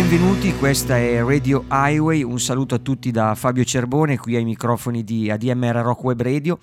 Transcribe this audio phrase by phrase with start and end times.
[0.00, 5.04] Benvenuti, questa è Radio Highway, un saluto a tutti da Fabio Cerbone qui ai microfoni
[5.04, 6.58] di ADMR Rock Web Radio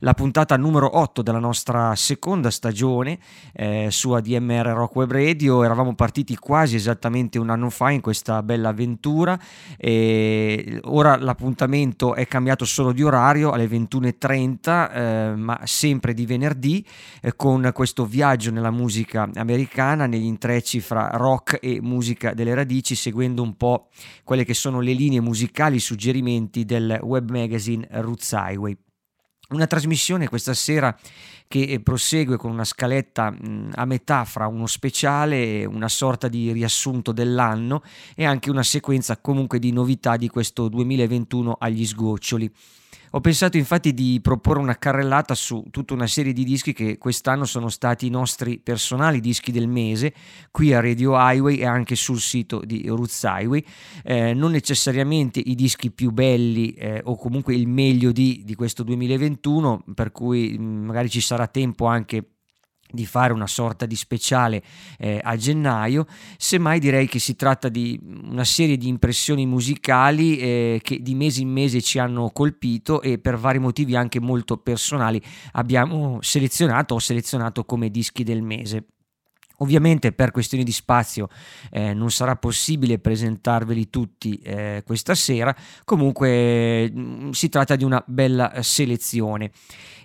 [0.00, 3.18] la puntata numero 8 della nostra seconda stagione
[3.52, 5.64] eh, su ADMR Rock Web Radio.
[5.64, 9.38] Eravamo partiti quasi esattamente un anno fa in questa bella avventura
[9.76, 16.84] e ora l'appuntamento è cambiato solo di orario alle 21.30, eh, ma sempre di venerdì,
[17.20, 22.94] eh, con questo viaggio nella musica americana, negli intrecci fra rock e musica delle radici,
[22.94, 23.88] seguendo un po'
[24.24, 28.76] quelle che sono le linee musicali, i suggerimenti del web magazine Roots Highway.
[29.50, 30.94] Una trasmissione questa sera
[31.46, 33.34] che eh, prosegue con una scaletta
[33.72, 37.82] a metà fra uno speciale, una sorta di riassunto dell'anno
[38.14, 42.52] e anche una sequenza comunque di novità di questo 2021 agli sgoccioli.
[43.12, 47.44] Ho pensato infatti di proporre una carrellata su tutta una serie di dischi che quest'anno
[47.44, 50.12] sono stati i nostri personali dischi del mese,
[50.50, 53.64] qui a Radio Highway e anche sul sito di Roots Highway.
[54.04, 58.82] Eh, non necessariamente i dischi più belli eh, o comunque il meglio di, di questo
[58.82, 62.37] 2021, per cui mh, magari ci sarà tempo anche
[62.90, 64.62] di fare una sorta di speciale
[64.98, 70.80] eh, a gennaio, semmai direi che si tratta di una serie di impressioni musicali eh,
[70.82, 75.20] che di mese in mese ci hanno colpito e per vari motivi anche molto personali
[75.52, 78.84] abbiamo selezionato o selezionato come dischi del mese.
[79.60, 81.28] Ovviamente per questioni di spazio
[81.70, 85.54] eh, non sarà possibile presentarveli tutti eh, questa sera,
[85.84, 89.50] comunque mm, si tratta di una bella selezione.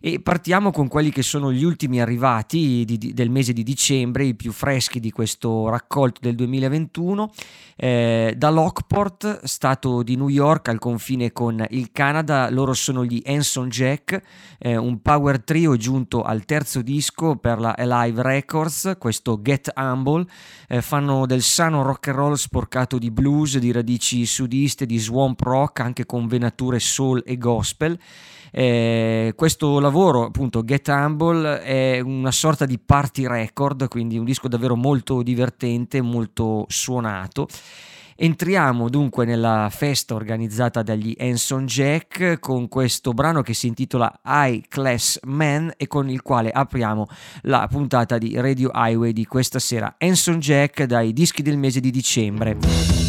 [0.05, 4.25] E partiamo con quelli che sono gli ultimi arrivati di, di, del mese di dicembre,
[4.25, 7.31] i più freschi di questo raccolto del 2021.
[7.77, 13.21] Eh, da Lockport, stato di New York al confine con il Canada, loro sono gli
[13.25, 14.21] Anson Jack,
[14.59, 20.25] eh, un power trio giunto al terzo disco per la Alive Records, questo Get Humble.
[20.67, 25.39] Eh, fanno del sano rock and roll sporcato di blues, di radici sudiste, di swamp
[25.41, 27.95] rock, anche con venature soul e gospel.
[28.51, 34.47] Eh, questo lavoro, appunto, Get Humble, è una sorta di party record, quindi un disco
[34.47, 37.47] davvero molto divertente, molto suonato.
[38.15, 44.67] Entriamo dunque nella festa organizzata dagli Anson Jack con questo brano che si intitola High
[44.67, 47.07] Class Man e con il quale apriamo
[47.43, 49.95] la puntata di Radio Highway di questa sera.
[49.97, 53.02] Anson Jack dai dischi del mese di dicembre.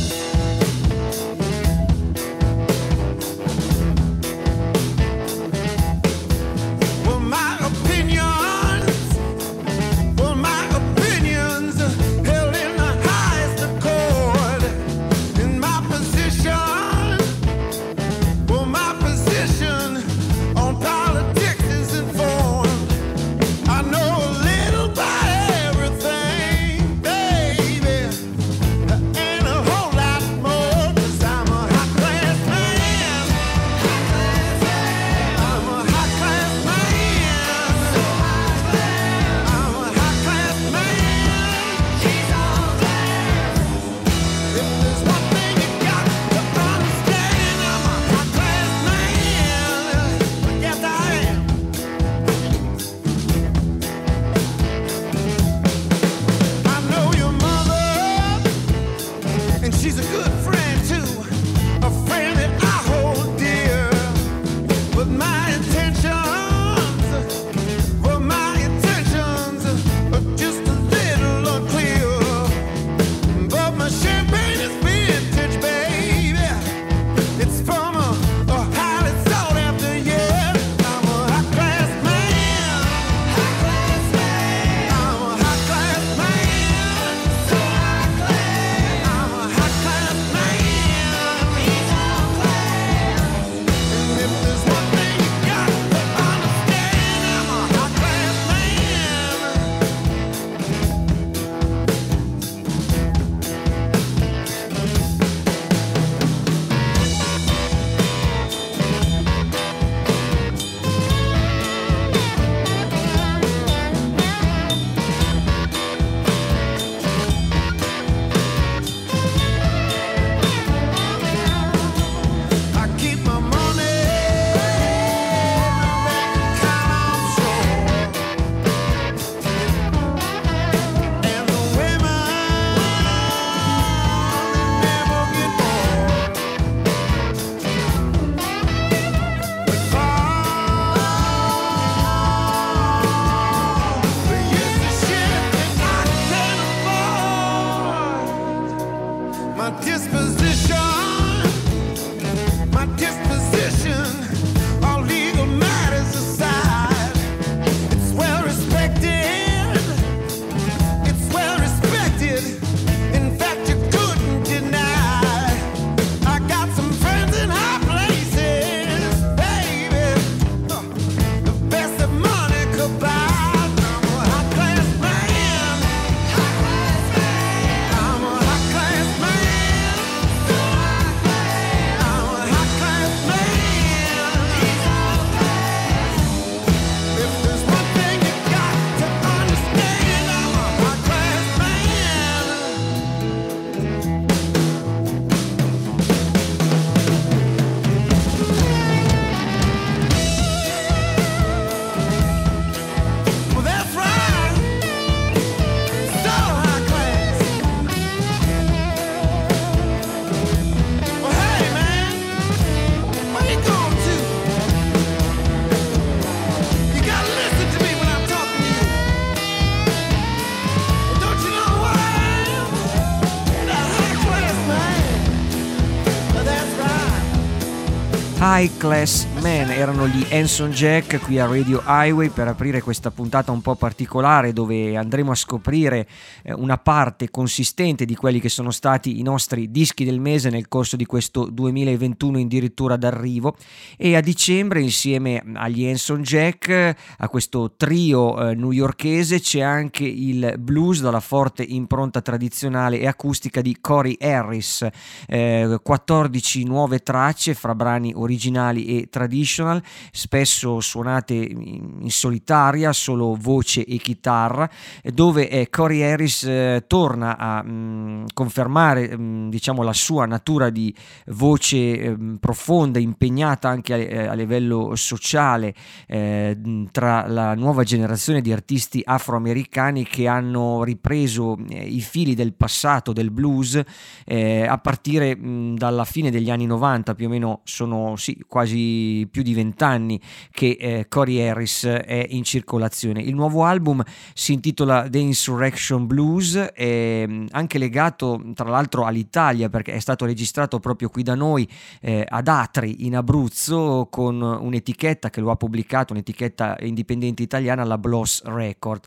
[228.55, 233.53] High Class Man erano gli Enson Jack qui a Radio Highway per aprire questa puntata
[233.53, 236.09] un po' particolare dove andremo a scoprire
[236.43, 240.67] eh, una parte consistente di quelli che sono stati i nostri dischi del mese nel
[240.67, 243.55] corso di questo 2021 addirittura d'arrivo.
[243.99, 250.55] E a dicembre insieme agli Enson Jack a questo trio eh, newyorkese c'è anche il
[250.59, 254.89] blues dalla forte impronta tradizionale e acustica di Corey Harris.
[255.29, 259.83] Eh, 14 nuove tracce fra brani originali e traditional,
[260.13, 264.71] spesso suonate in solitaria, solo voce e chitarra,
[265.03, 270.95] dove eh, Harris eh, torna a mm, confermare mm, diciamo, la sua natura di
[271.27, 275.75] voce eh, profonda, impegnata anche a, eh, livello sociale
[276.07, 283.13] eh, tra la nuova generazione di artisti afroamericani che hanno ripreso i fili del passato
[283.13, 283.81] del blues
[284.27, 285.37] a partire
[285.75, 290.77] dalla fine degli anni 90, più o meno sono sì, quasi più di vent'anni che
[290.79, 293.21] eh, Corey Harris è in circolazione.
[293.21, 299.69] Il nuovo album si intitola The Insurrection Blues, è mm, anche legato tra l'altro all'Italia
[299.69, 301.69] perché è stato registrato proprio qui da noi
[302.01, 307.99] eh, ad Atri in Abruzzo con un'etichetta che lo ha pubblicato, un'etichetta indipendente italiana, la
[307.99, 309.07] Bloss Record.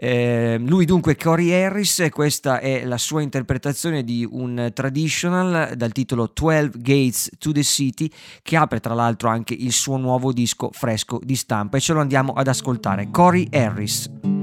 [0.00, 6.30] Eh, lui dunque Corey Harris, questa è la sua interpretazione di un traditional dal titolo
[6.32, 8.08] 12 Gates to the City
[8.42, 12.00] che apre tra l'altro anche il suo nuovo disco fresco di stampa e ce lo
[12.00, 13.10] andiamo ad ascoltare.
[13.10, 14.37] Corey Harris.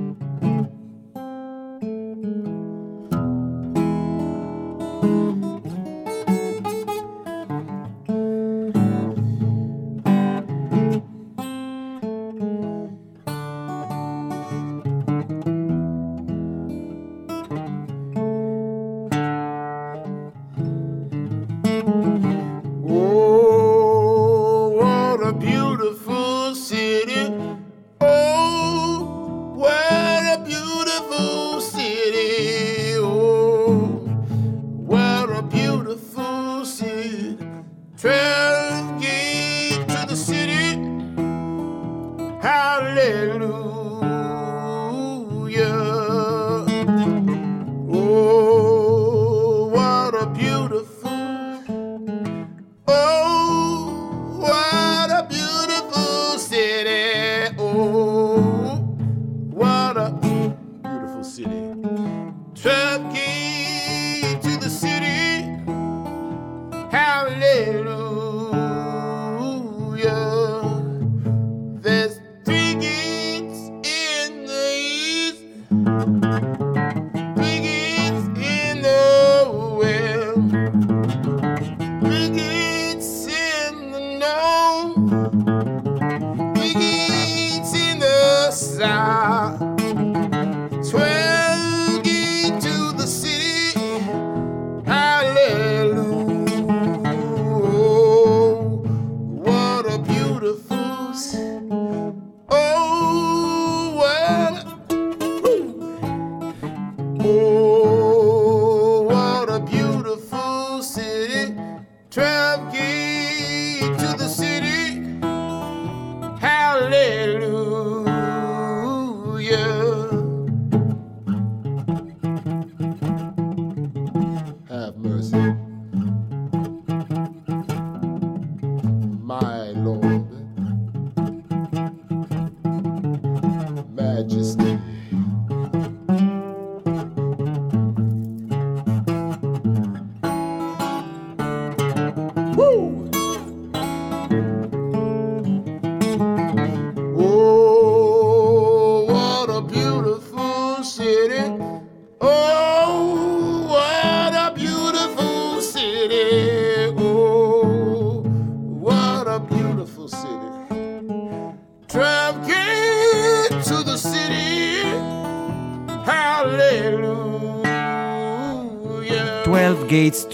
[151.16, 151.95] Gates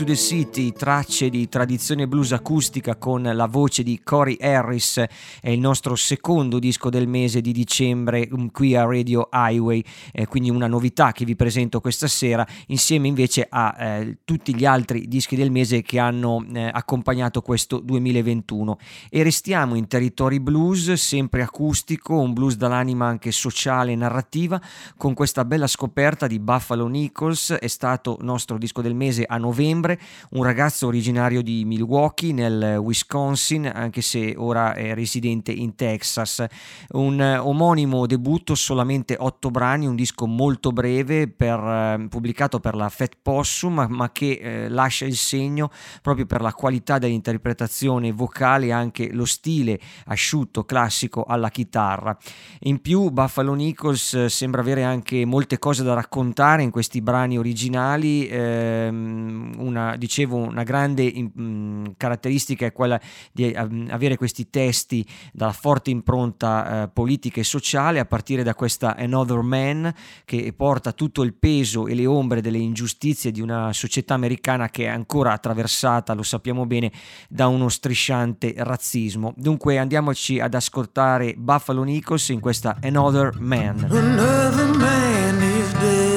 [0.01, 5.03] to the City, tracce di tradizione blues acustica con la voce di Corey Harris,
[5.41, 10.25] è il nostro secondo disco del mese di dicembre mm, qui a Radio Highway, eh,
[10.25, 15.08] quindi una novità che vi presento questa sera, insieme invece a eh, tutti gli altri
[15.08, 18.77] dischi del mese che hanno eh, accompagnato questo 2021.
[19.10, 24.60] E restiamo in territori blues, sempre acustico, un blues dall'anima anche sociale e narrativa,
[24.98, 29.90] con questa bella scoperta di Buffalo Nichols, è stato nostro disco del mese a novembre
[29.91, 30.00] novembre,
[30.31, 36.45] un ragazzo originario di Milwaukee nel Wisconsin, anche se ora è residente in Texas.
[36.91, 42.89] Un omonimo debutto, solamente otto brani, un disco molto breve per, eh, pubblicato per la
[42.89, 45.69] Fat Possum, ma che eh, lascia il segno
[46.01, 52.17] proprio per la qualità dell'interpretazione vocale e anche lo stile asciutto, classico alla chitarra.
[52.62, 57.38] In più Buffalo Nichols eh, sembra avere anche molte cose da raccontare in questi brani
[57.38, 62.99] originali, ehm, una, dicevo, una grande mh, caratteristica è quella
[63.31, 68.53] di uh, avere questi testi dalla forte impronta uh, politica e sociale, a partire da
[68.53, 69.93] questa Another Man
[70.25, 74.85] che porta tutto il peso e le ombre delle ingiustizie di una società americana che
[74.85, 76.91] è ancora attraversata, lo sappiamo bene,
[77.29, 79.33] da uno strisciante razzismo.
[79.37, 83.87] Dunque andiamoci ad ascoltare Buffalo Nichols in questa Another Man.
[83.89, 86.11] Another man is dead.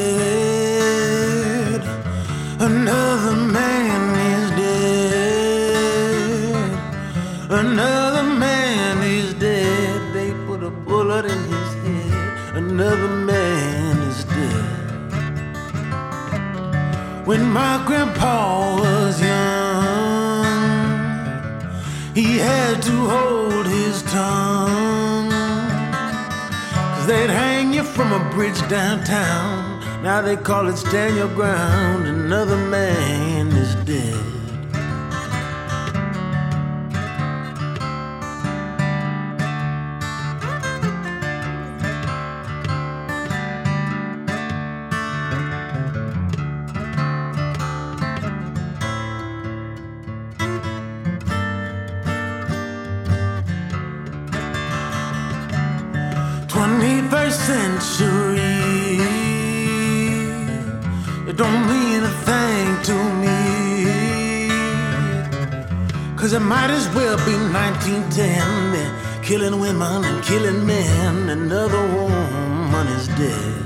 [2.59, 3.14] Another
[17.25, 20.45] When my grandpa was young,
[22.15, 25.31] he had to hold his tongue.
[26.71, 29.81] Cause they'd hang you from a bridge downtown.
[30.03, 32.07] Now they call it stand your ground.
[32.07, 34.34] Another man is dead.
[57.25, 58.99] 21st century.
[61.29, 63.41] It don't mean a thing to me.
[66.17, 68.73] Cause it might as well be 1910.
[68.73, 71.31] They're killing women and killing men.
[71.31, 73.65] Another woman is dead.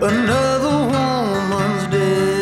[0.00, 2.37] Another woman's dead.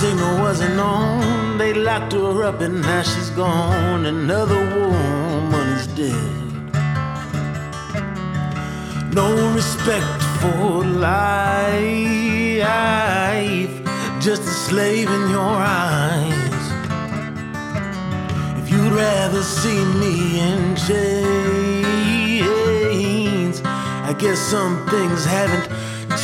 [0.00, 1.56] Signal wasn't on.
[1.56, 4.04] They locked her up and now she's gone.
[4.04, 6.32] Another woman is dead.
[9.14, 11.82] No respect for life,
[14.20, 16.64] just a slave in your eyes.
[18.60, 20.14] If you'd rather see me
[20.48, 21.16] in chains,
[24.10, 25.68] I guess some things haven't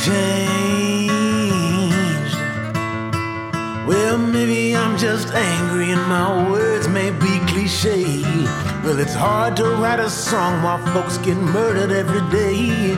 [0.05, 1.01] changed.
[3.92, 8.22] Well, maybe I'm just angry and my words may be cliche.
[8.82, 12.96] Well, it's hard to write a song while folks get murdered every day.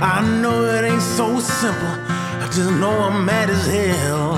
[0.00, 1.94] I know it ain't so simple,
[2.42, 4.36] I just know I'm mad as hell.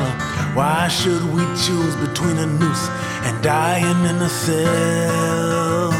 [0.56, 2.88] Why should we choose between a noose
[3.26, 5.92] and dying in a cell?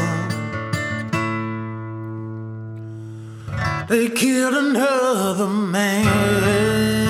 [3.87, 7.06] They killed another man.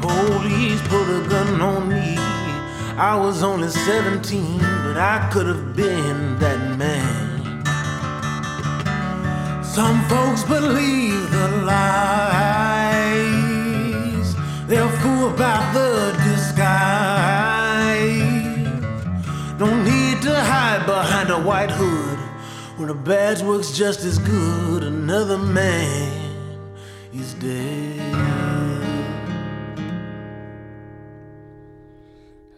[0.01, 2.17] Police put a gun on me.
[2.97, 7.63] I was only 17, but I could have been that man.
[9.63, 12.67] Some folks believe the lies.
[14.67, 17.87] they'll fool about the disguise.
[19.57, 22.16] Don't need to hide behind a white hood.
[22.77, 26.37] When a badge works just as good, another man
[27.11, 28.13] is dead.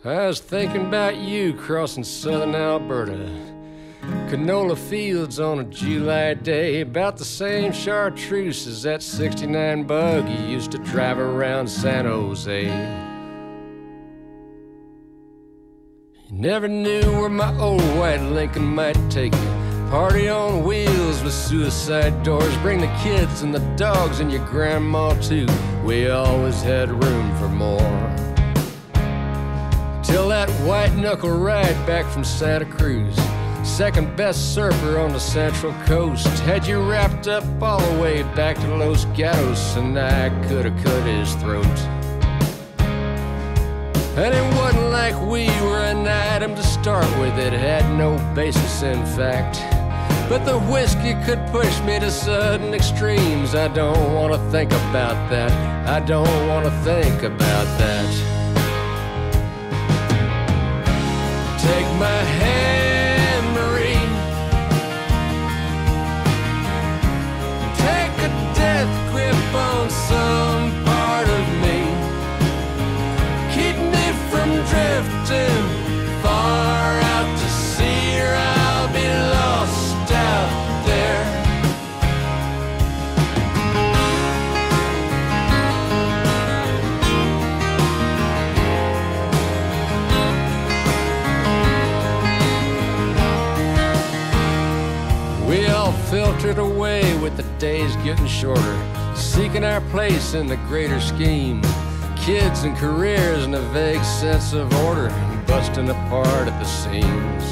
[0.03, 3.29] I was thinking about you crossing southern Alberta.
[4.27, 10.47] Canola fields on a July day, about the same chartreuse as that 69 bug you
[10.47, 12.65] used to drive around San Jose.
[16.27, 19.58] You never knew where my old white Lincoln might take you.
[19.89, 22.55] Party on wheels with suicide doors.
[22.57, 25.47] Bring the kids and the dogs and your grandma too.
[25.83, 27.79] We always had room for more.
[30.03, 33.15] Till that white knuckle ride back from Santa Cruz.
[33.63, 36.27] Second best surfer on the Central Coast.
[36.41, 40.83] Had you wrapped up all the way back to Los Gatos, and I could have
[40.83, 41.65] cut his throat.
[44.17, 48.83] And it wasn't like we were an item to start with, it had no basis
[48.83, 49.78] in fact.
[50.29, 53.55] But the whiskey could push me to sudden extremes.
[53.55, 55.51] I don't want to think about that.
[55.89, 58.07] I don't want to think about that.
[61.59, 64.05] Take my hand, Marie.
[67.87, 71.79] Take a death grip on some part of me.
[73.55, 75.65] Keep me from drifting
[76.21, 77.08] far out
[96.39, 101.61] filtered away with the days getting shorter, seeking our place in the greater scheme.
[102.15, 105.09] Kids and careers and a vague sense of order,
[105.45, 107.43] busting apart at the seams.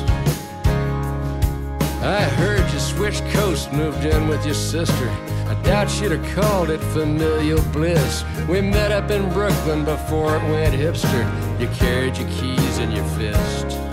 [2.01, 5.09] I heard you switched coast, moved in with your sister.
[5.47, 8.23] I doubt you'd have called it familial bliss.
[8.47, 11.59] We met up in Brooklyn before it went hipster.
[11.59, 13.86] You carried your keys in your fist.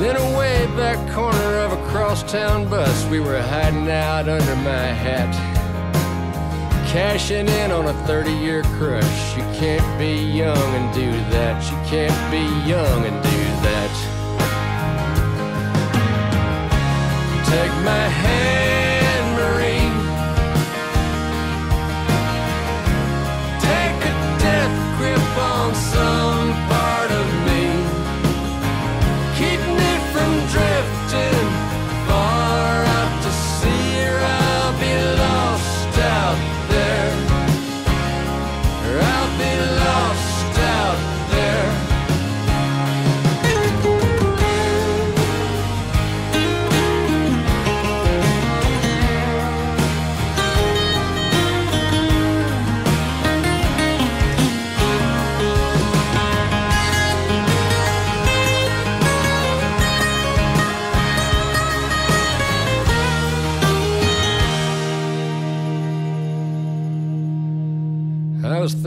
[0.00, 4.86] Then a way back corner of a crosstown bus, we were hiding out under my
[5.04, 5.30] hat.
[6.88, 9.36] Cashing in on a 30 year crush.
[9.36, 11.62] You can't be young and do that.
[11.70, 13.92] You can't be young and do that.
[17.44, 19.92] Take my hand, Marie.
[23.68, 26.19] Take a death grip on some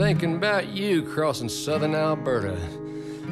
[0.04, 2.58] thinking about you crossing southern Alberta.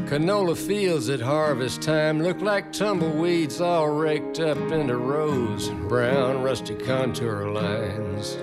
[0.08, 6.42] Canola fields at harvest time look like tumbleweeds all raked up into rows, and brown
[6.42, 8.38] rusty contour lines.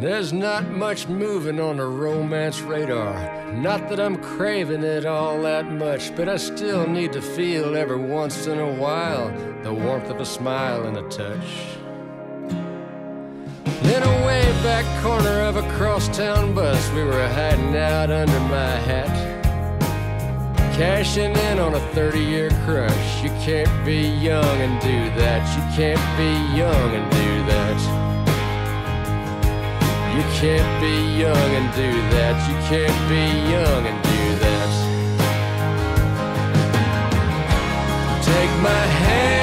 [0.00, 3.52] There's not much moving on the romance radar.
[3.54, 7.96] Not that I'm craving it all that much, but I still need to feel every
[7.96, 11.81] once in a while the warmth of a smile and a touch.
[13.84, 18.76] In a way back corner of a crosstown bus, we were hiding out under my
[18.88, 19.32] hat.
[20.74, 23.22] Cashing in on a 30 year crush.
[23.22, 25.42] You can't be young and do that.
[25.56, 27.78] You can't be young and do that.
[30.16, 32.36] You can't be young and do that.
[32.48, 34.70] You can't be young and do that.
[38.22, 39.41] Take my hand,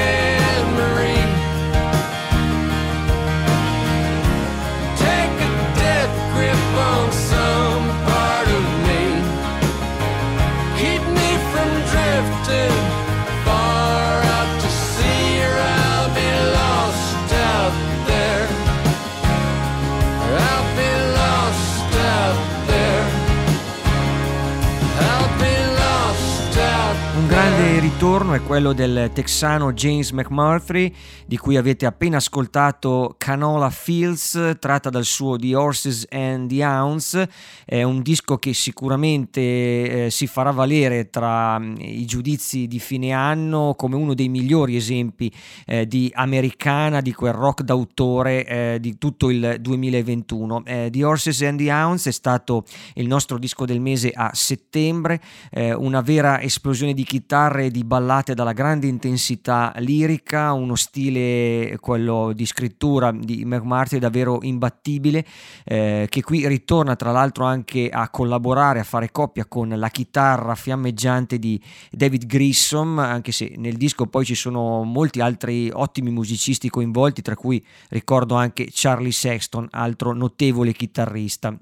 [28.00, 30.90] ritorno è quello del texano James McMurtry,
[31.26, 37.22] di cui avete appena ascoltato Canola Fields, tratta dal suo The Horses and the Hounds.
[37.66, 43.12] È un disco che sicuramente eh, si farà valere tra mm, i giudizi di fine
[43.12, 45.30] anno come uno dei migliori esempi
[45.66, 50.62] eh, di americana, di quel rock d'autore eh, di tutto il 2021.
[50.64, 55.20] Eh, the Horses and the Hounds è stato il nostro disco del mese a settembre,
[55.50, 61.76] eh, una vera esplosione di chitarre e di ballate dalla grande intensità lirica, uno stile,
[61.80, 65.26] quello di scrittura di McMarty, davvero imbattibile,
[65.64, 70.54] eh, che qui ritorna tra l'altro anche a collaborare, a fare coppia con la chitarra
[70.54, 76.70] fiammeggiante di David Grissom, anche se nel disco poi ci sono molti altri ottimi musicisti
[76.70, 81.58] coinvolti, tra cui ricordo anche Charlie Sexton, altro notevole chitarrista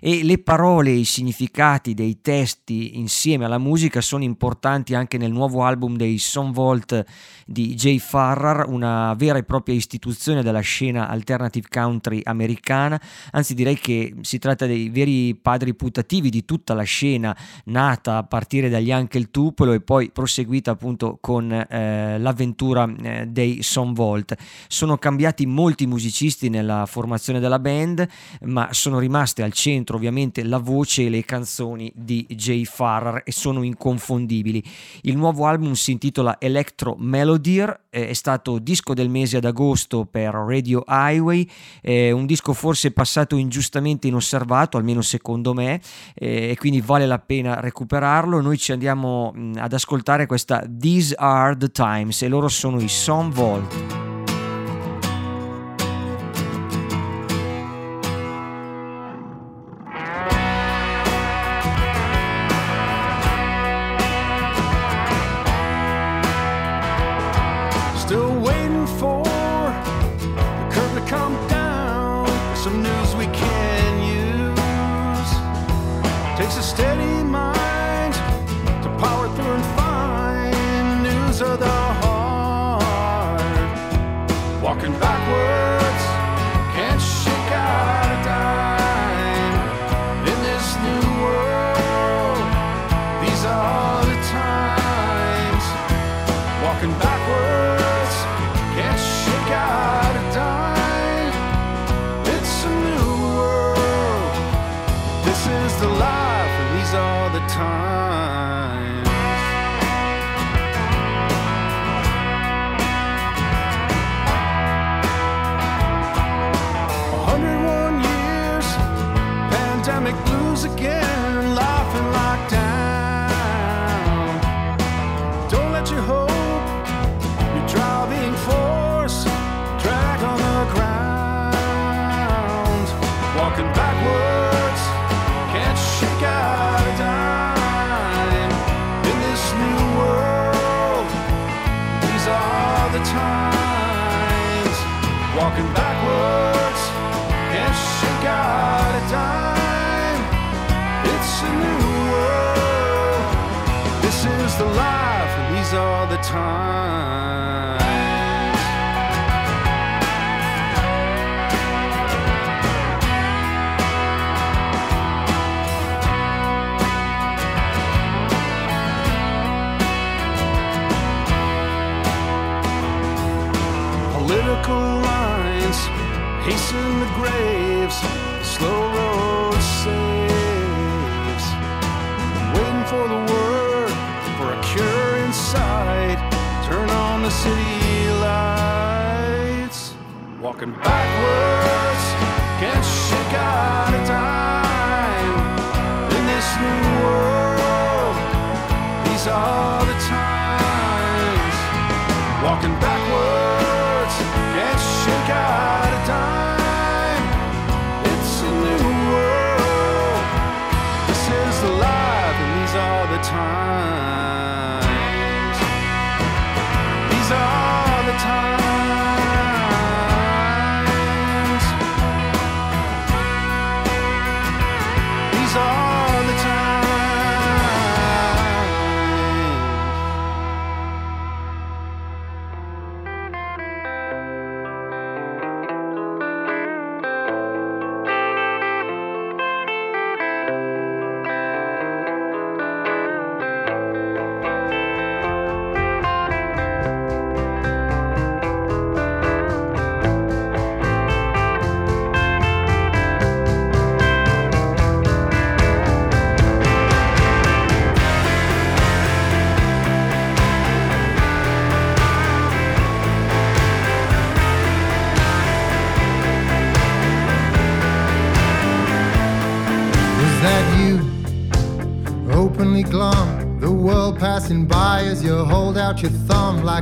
[0.00, 5.32] e le parole e i significati dei testi insieme alla musica sono importanti anche nel
[5.32, 7.04] nuovo album dei Son Vault
[7.46, 13.00] di Jay Farrar, una vera e propria istituzione della scena alternative country americana,
[13.32, 18.22] anzi direi che si tratta dei veri padri putativi di tutta la scena nata a
[18.24, 24.34] partire dagli Uncle Tupelo e poi proseguita appunto con eh, l'avventura eh, dei Son Vault.
[24.66, 28.06] Sono cambiati molti musicisti nella formazione della band,
[28.42, 33.32] ma sono rimaste al centro ovviamente la voce e le canzoni di Jay Farrar e
[33.32, 34.62] sono inconfondibili.
[35.02, 40.32] Il nuovo album si intitola Electro Melodier, è stato disco del mese ad agosto per
[40.32, 41.48] Radio Highway,
[41.80, 45.80] è un disco forse passato ingiustamente inosservato, almeno secondo me,
[46.14, 48.40] e quindi vale la pena recuperarlo.
[48.40, 53.30] Noi ci andiamo ad ascoltare questa These Are the Times e loro sono i Son
[53.30, 53.87] Vault.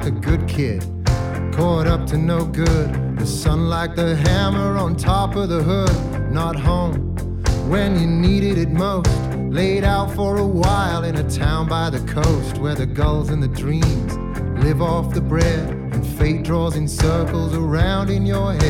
[0.06, 0.82] Like a good kid.
[1.52, 3.18] Caught up to no good.
[3.18, 6.32] The sun like the hammer on top of the hood.
[6.32, 7.16] Not home
[7.68, 9.10] when you needed it most.
[9.50, 13.42] Laid out for a while in a town by the coast where the gulls and
[13.42, 14.16] the dreams
[14.62, 18.65] live off the bread and fate draws in circles around in your head.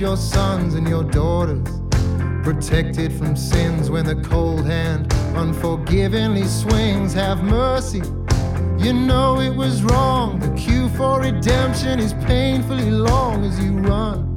[0.00, 1.66] Your sons and your daughters.
[2.44, 7.12] Protected from sins when the cold hand unforgivingly swings.
[7.14, 8.02] Have mercy.
[8.78, 10.38] You know it was wrong.
[10.38, 14.36] The queue for redemption is painfully long as you run.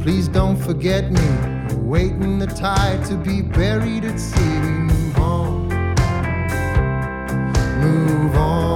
[0.00, 1.76] Please don't forget me.
[1.76, 4.60] Waiting the tide to be buried at sea.
[4.60, 5.68] We move on.
[7.80, 8.67] Move on.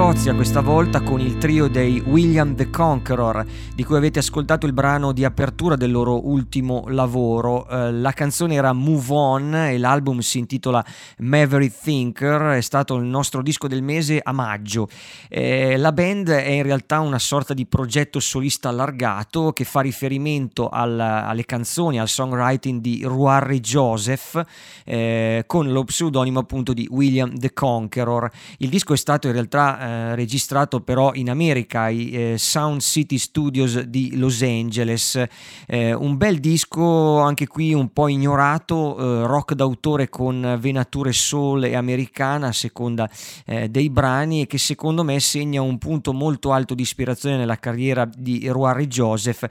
[0.00, 4.72] Scozia questa volta con il trio dei William the Conqueror, di cui avete ascoltato il
[4.72, 7.68] brano di apertura del loro ultimo lavoro.
[7.68, 10.82] Eh, la canzone era Move On e l'album si intitola
[11.18, 14.88] Maverick Thinker, è stato il nostro disco del mese a maggio.
[15.28, 20.70] Eh, la band è in realtà una sorta di progetto solista allargato che fa riferimento
[20.70, 24.42] al- alle canzoni, al songwriting di Ruari Joseph,
[24.86, 28.30] eh, con lo pseudonimo appunto di William the Conqueror.
[28.56, 33.18] Il disco è stato in realtà eh, registrato però in America, ai eh, Sound City
[33.18, 35.22] Studios di Los Angeles.
[35.66, 41.64] Eh, un bel disco, anche qui un po' ignorato, eh, rock d'autore con venature soul
[41.64, 43.10] e americana a seconda
[43.46, 47.58] eh, dei brani e che secondo me segna un punto molto alto di ispirazione nella
[47.58, 49.46] carriera di Ruari Joseph,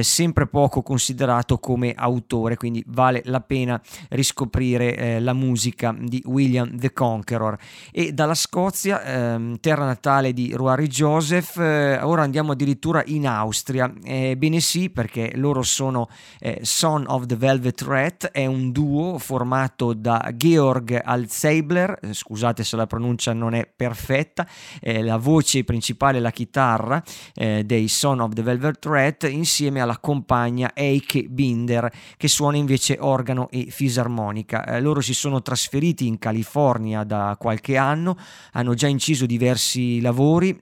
[0.00, 6.92] sempre poco considerato come autore, quindi vale la pena riscoprire la musica di William the
[6.92, 7.56] Conqueror.
[7.92, 13.92] E dalla Scozia, ehm, natale di Ruari Joseph, eh, ora andiamo addirittura in Austria.
[14.02, 16.08] Ebbene sì, perché loro sono
[16.38, 22.64] eh, Son of the Velvet Rat, è un duo formato da Georg Alzeibler, eh, scusate
[22.64, 24.46] se la pronuncia non è perfetta,
[24.80, 27.02] eh, la voce principale la chitarra
[27.34, 32.96] eh, dei Son of the Velvet Rat insieme alla compagna Eike Binder che suona invece
[33.00, 34.64] organo e fisarmonica.
[34.64, 38.16] Eh, loro si sono trasferiti in California da qualche anno,
[38.52, 39.55] hanno già inciso diversi
[40.00, 40.58] lavori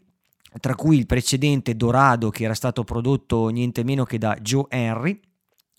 [0.60, 5.20] tra cui il precedente Dorado che era stato prodotto niente meno che da Joe Henry.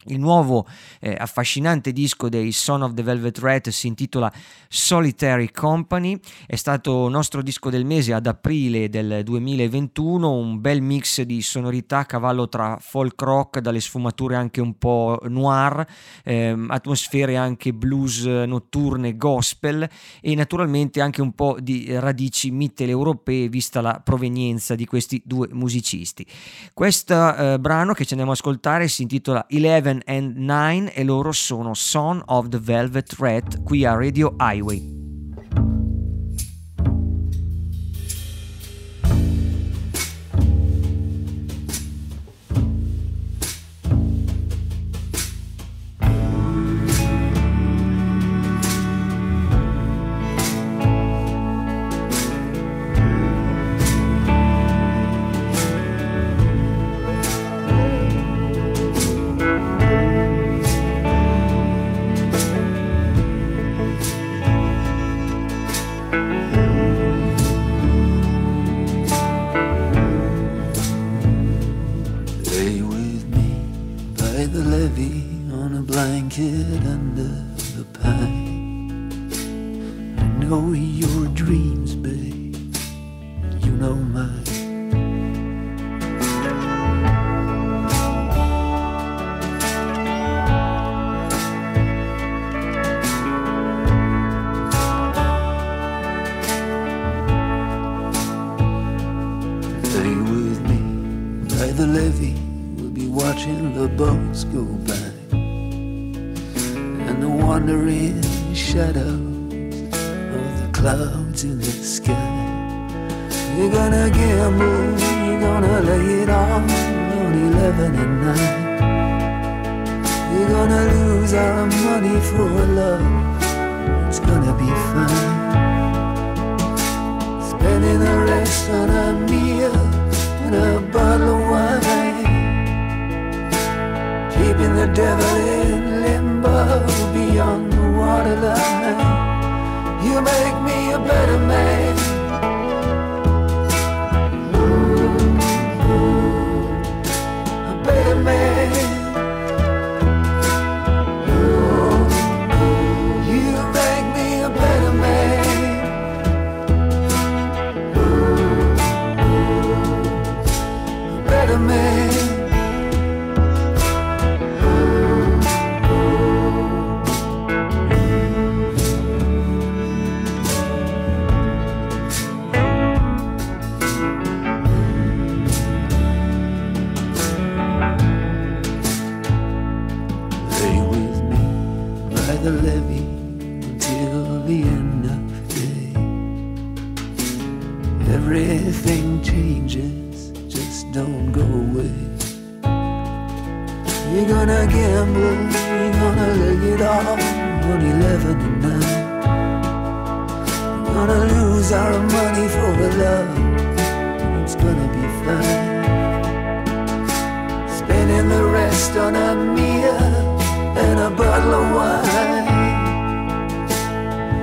[0.07, 0.67] Il nuovo
[0.99, 4.31] eh, affascinante disco dei Son of the Velvet Rat si intitola
[4.69, 11.21] Solitary Company, è stato nostro disco del mese ad aprile del 2021, un bel mix
[11.21, 15.83] di sonorità a cavallo tra folk rock, dalle sfumature anche un po' noir,
[16.23, 19.89] ehm, atmosfere anche blues notturne, gospel
[20.21, 26.25] e naturalmente anche un po' di radici mitteleuropee vista la provenienza di questi due musicisti.
[26.73, 31.31] Questo eh, brano che ci andiamo ad ascoltare si intitola Eleven and Nine e loro
[31.31, 35.04] sono Son of the Velvet Rat qui a Radio Highway.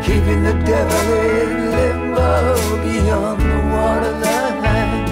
[0.05, 2.35] Keeping the devil in limbo
[2.83, 5.07] beyond the waterline.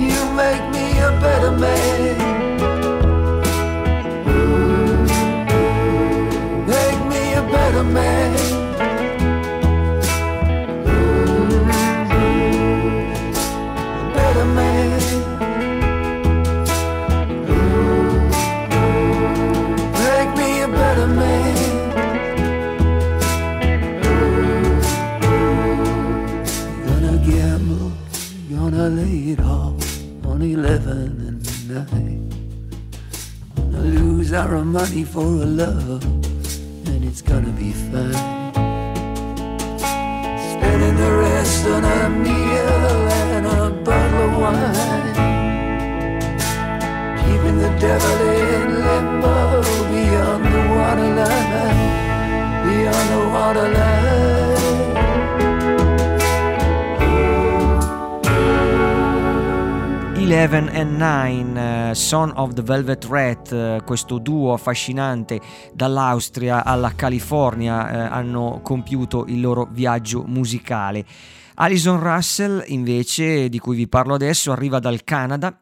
[0.00, 2.16] You make me a better man.
[6.66, 8.43] Make me a better man.
[30.64, 30.88] 11
[31.28, 32.24] and 9.
[33.54, 36.02] Gonna lose our money for a love,
[36.86, 38.14] and it's gonna be fine.
[40.52, 45.14] Spending the rest on a meal and a bottle of wine.
[47.20, 49.36] Keeping the devil in limbo
[49.92, 51.90] beyond the waterline,
[52.64, 54.33] beyond the waterline.
[60.34, 61.56] 11 and 9,
[61.90, 65.40] eh, Son of the Velvet Rat, eh, questo duo affascinante
[65.72, 71.04] dall'Austria alla California eh, hanno compiuto il loro viaggio musicale.
[71.54, 75.56] Alison Russell invece, di cui vi parlo adesso, arriva dal Canada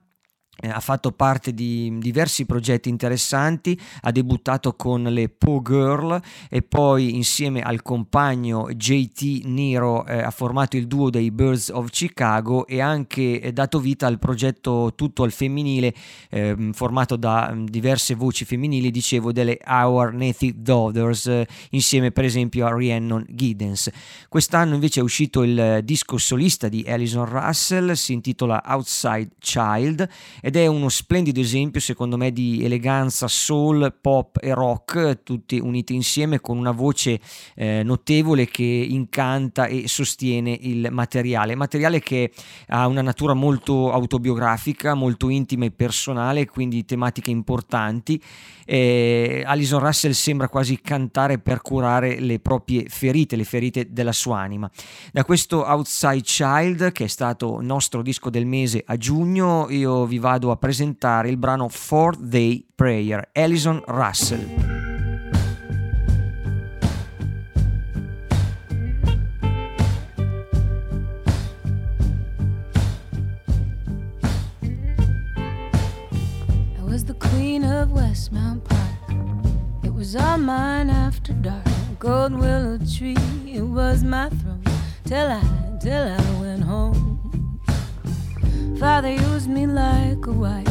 [0.70, 7.14] ha fatto parte di diversi progetti interessanti, ha debuttato con le Po Girl e poi
[7.14, 12.80] insieme al compagno JT Nero eh, ha formato il duo dei Birds of Chicago e
[12.80, 15.94] ha anche eh, dato vita al progetto tutto al femminile
[16.30, 22.24] ehm, formato da mm, diverse voci femminili, dicevo delle Our Native Daughters eh, insieme per
[22.24, 23.90] esempio a Rhiannon Giddens.
[24.28, 30.08] Quest'anno invece è uscito il eh, disco solista di Alison Russell, si intitola Outside Child
[30.52, 35.94] ed è uno splendido esempio secondo me di eleganza soul, pop e rock tutti uniti
[35.94, 37.18] insieme con una voce
[37.54, 42.32] eh, notevole che incanta e sostiene il materiale, materiale che
[42.66, 48.22] ha una natura molto autobiografica, molto intima e personale, quindi tematiche importanti.
[48.66, 54.40] Eh, Alison Russell sembra quasi cantare per curare le proprie ferite, le ferite della sua
[54.40, 54.70] anima.
[55.12, 60.18] Da questo Outside Child, che è stato nostro disco del mese a giugno, io vi
[60.18, 64.80] vado vado a presentare il brano Fourth Day Prayer, Alison Russell.
[77.92, 79.16] Westmount Park.
[79.82, 81.66] It was all mine after dark.
[81.98, 83.16] Gold willow tree,
[83.46, 84.62] it was my throne.
[85.04, 85.42] Till I,
[85.80, 86.21] till I.
[88.92, 90.68] Father used me like a wife.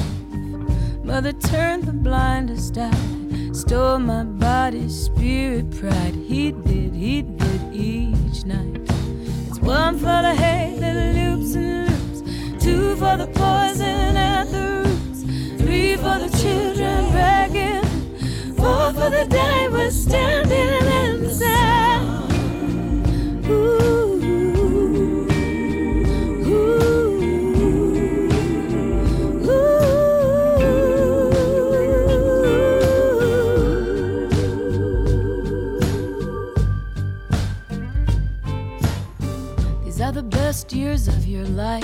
[1.04, 3.52] Mother turned the blindest eye.
[3.52, 6.14] Stole my body, spirit, pride.
[6.14, 8.80] He did, he did each night.
[9.48, 12.64] It's one for the hay that loops and loops.
[12.64, 15.24] Two for the poison at the roots.
[15.60, 17.82] Three for the children begging.
[18.56, 21.98] Four for the day we're standing inside.
[21.98, 22.01] Ooh.
[40.74, 41.84] Years of your life.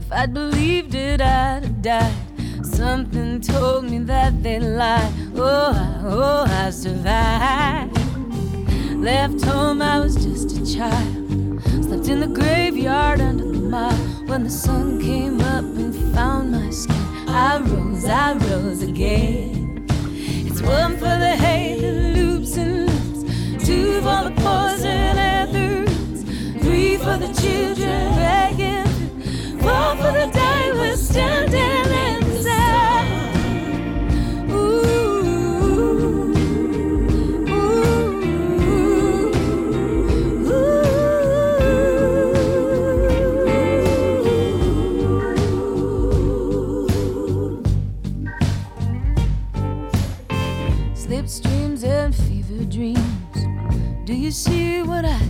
[0.00, 2.14] If I'd believed it, I'd have died.
[2.62, 5.12] Something told me that they lied.
[5.34, 7.98] Oh, I, oh, I survived.
[8.96, 11.62] Left home, I was just a child.
[11.84, 13.92] Slept in the graveyard under the mile.
[14.26, 16.96] When the sun came up and found my skin,
[17.28, 19.86] I rose, I rose again.
[20.46, 25.31] It's one for the hay that loops and loops, two for the poison the
[26.96, 28.86] for the children begging,
[29.60, 31.60] four for the day we're standing.
[34.50, 34.82] Ooh,
[37.48, 37.62] ooh,
[40.48, 40.62] ooh.
[50.94, 53.36] Slipstreams and fever dreams.
[54.04, 55.21] Do you see what I?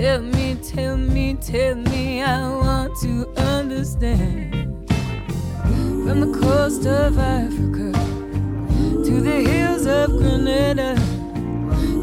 [0.00, 4.88] Tell me, tell me, tell me, I want to understand.
[6.04, 7.90] From the coast of Africa
[9.06, 10.94] to the hills of Grenada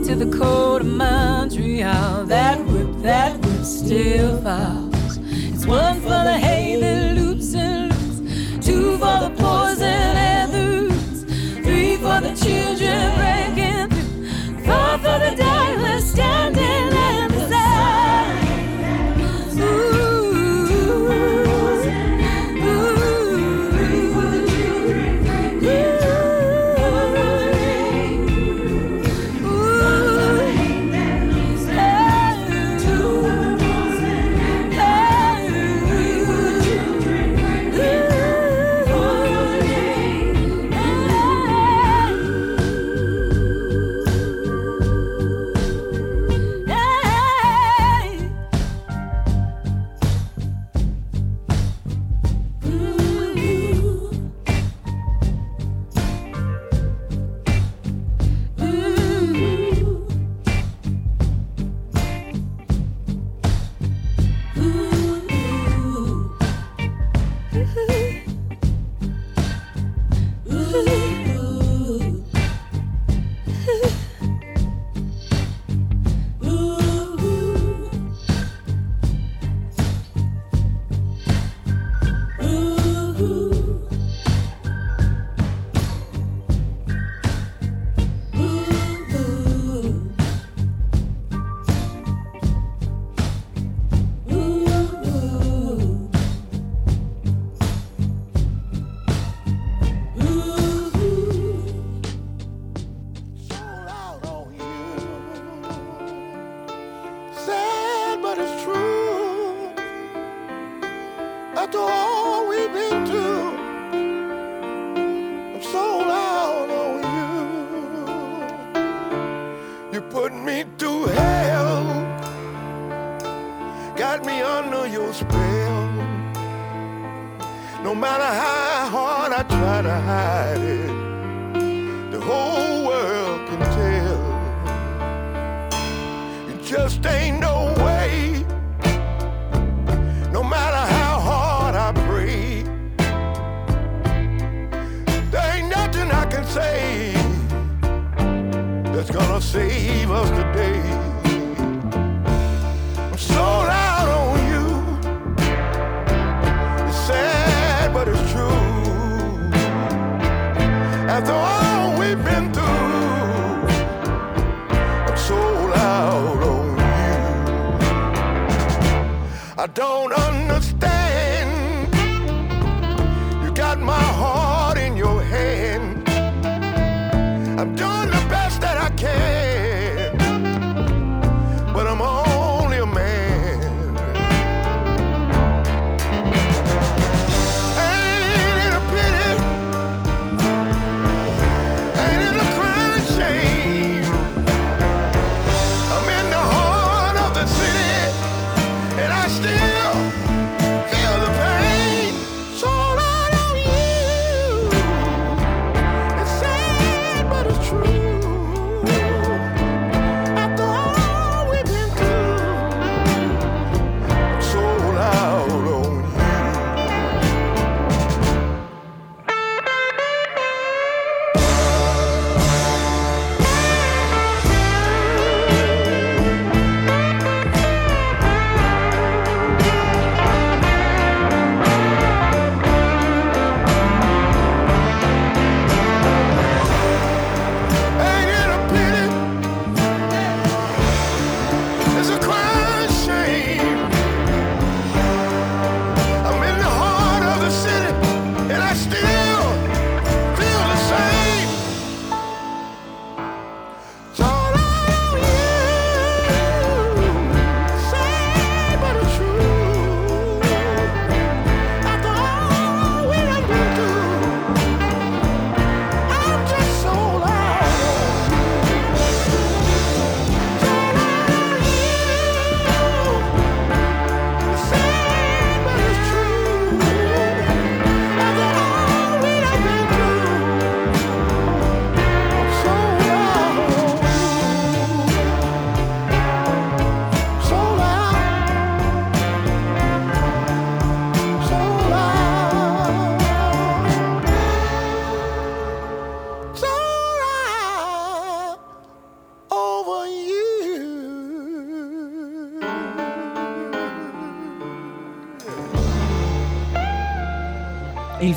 [0.06, 5.18] to the cold of Montreal, that whip, that whip still falls.
[5.54, 9.65] It's one for the hay that loops and loops, two for the poison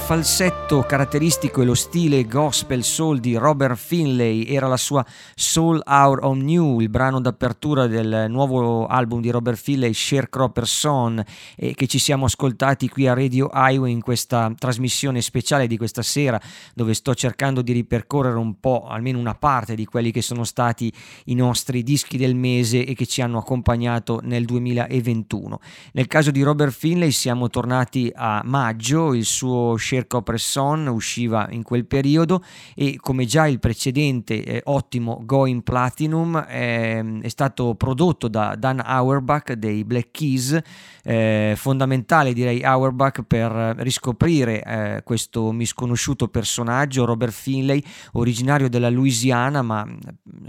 [0.09, 5.05] falsetto caratteristico e lo stile gospel soul di Robert Finlay era la sua
[5.35, 11.23] Soul Hour on New, il brano d'apertura del nuovo album di Robert Finlay, Sharecropper Song,
[11.55, 16.01] e che ci siamo ascoltati qui a Radio Highway in questa trasmissione speciale di questa
[16.01, 16.41] sera,
[16.73, 20.91] dove sto cercando di ripercorrere un po', almeno una parte di quelli che sono stati
[21.27, 25.61] i nostri dischi del mese e che ci hanno accompagnato nel 2021.
[25.93, 31.63] Nel caso di Robert Finlay siamo tornati a maggio, il suo Sharecropper Son usciva in
[31.63, 32.43] quel periodo
[32.75, 38.81] e come già il precedente eh, ottimo Going Platinum eh, è stato prodotto da Dan
[38.85, 40.59] Auerbach dei Black Keys,
[41.03, 47.83] eh, fondamentale direi Auerbach per riscoprire eh, questo misconosciuto personaggio, Robert Finlay,
[48.13, 49.87] originario della Louisiana ma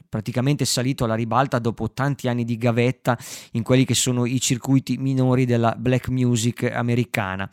[0.08, 3.18] praticamente salito alla ribalta dopo tanti anni di gavetta
[3.54, 7.50] in quelli che sono i circuiti minori della black music americana.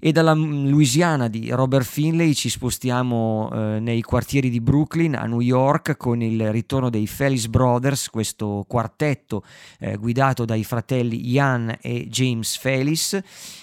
[0.00, 5.40] E dalla Louisiana di Robert Finlay ci spostiamo eh, nei quartieri di Brooklyn a New
[5.40, 9.44] York con il ritorno dei Fellis Brothers, questo quartetto
[9.78, 13.20] eh, guidato dai fratelli Ian e James Fellis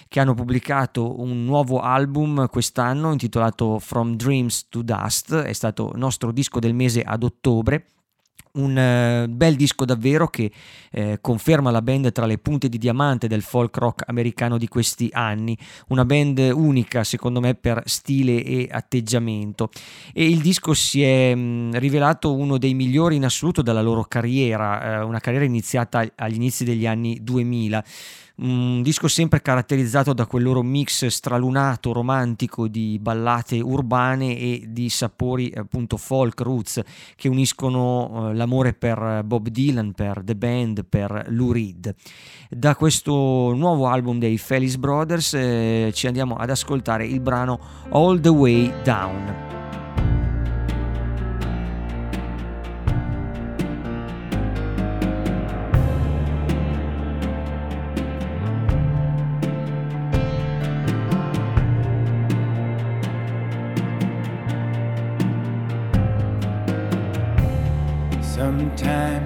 [0.07, 6.31] che hanno pubblicato un nuovo album quest'anno intitolato From Dreams to Dust, è stato nostro
[6.31, 7.85] disco del mese ad ottobre
[8.55, 10.51] un eh, bel disco davvero che
[10.91, 15.09] eh, conferma la band tra le punte di diamante del folk rock americano di questi
[15.11, 19.69] anni, una band unica secondo me per stile e atteggiamento.
[20.13, 24.99] E il disco si è mh, rivelato uno dei migliori in assoluto della loro carriera,
[24.99, 27.83] eh, una carriera iniziata agli inizi degli anni 2000
[28.37, 34.89] un disco sempre caratterizzato da quel loro mix stralunato, romantico di ballate urbane e di
[34.89, 36.81] sapori appunto folk roots
[37.15, 41.93] che uniscono eh, l'amore per Bob Dylan, per The Band, per Lou Reed.
[42.49, 43.13] Da questo
[43.55, 47.59] nuovo album dei Fellis Brothers eh, ci andiamo ad ascoltare il brano
[47.89, 49.84] All the Way Down.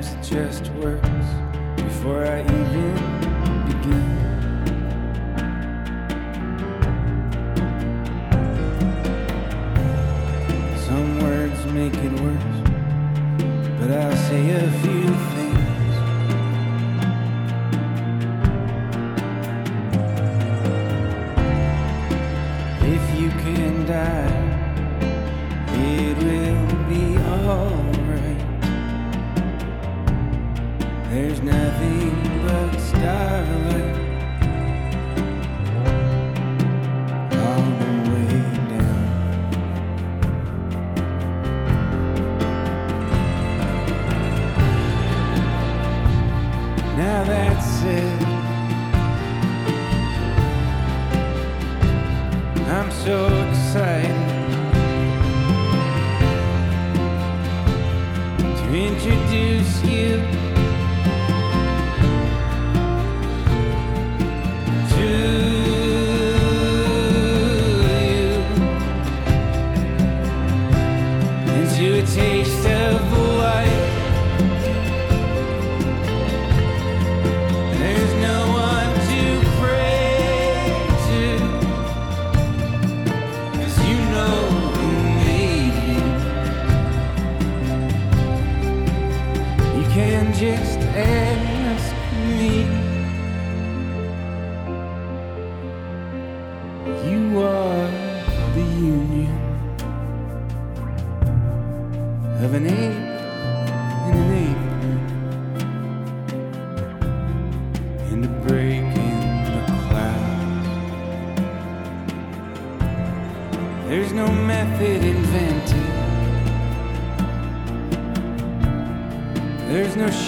[0.02, 1.28] It just works
[1.76, 2.94] before I even
[3.68, 4.08] begin.
[10.88, 12.60] Some words make it worse,
[13.78, 14.99] but I'll say a few
[33.00, 33.69] darling.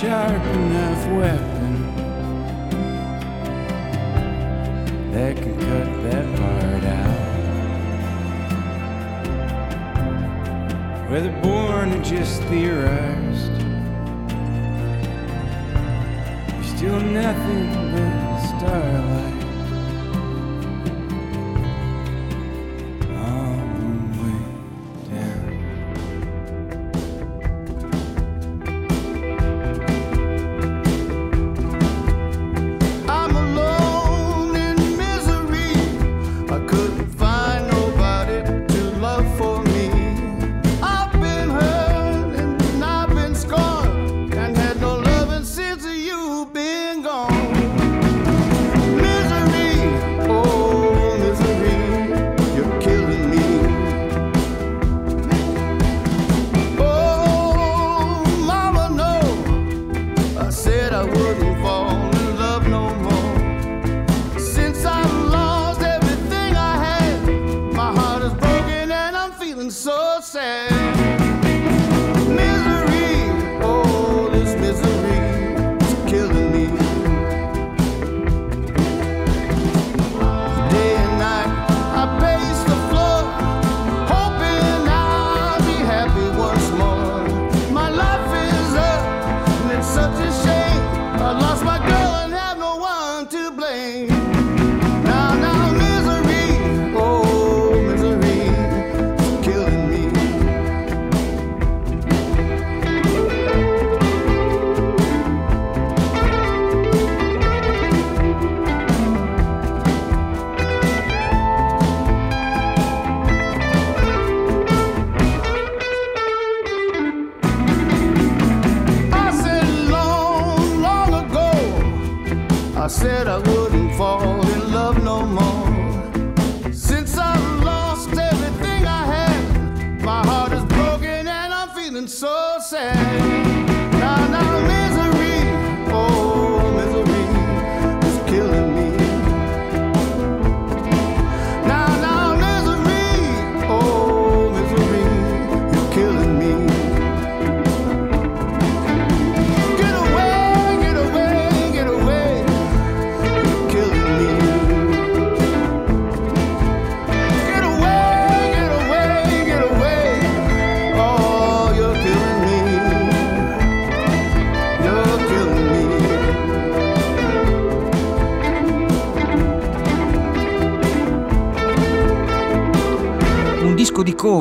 [0.02, 1.51] Sharp enough weapon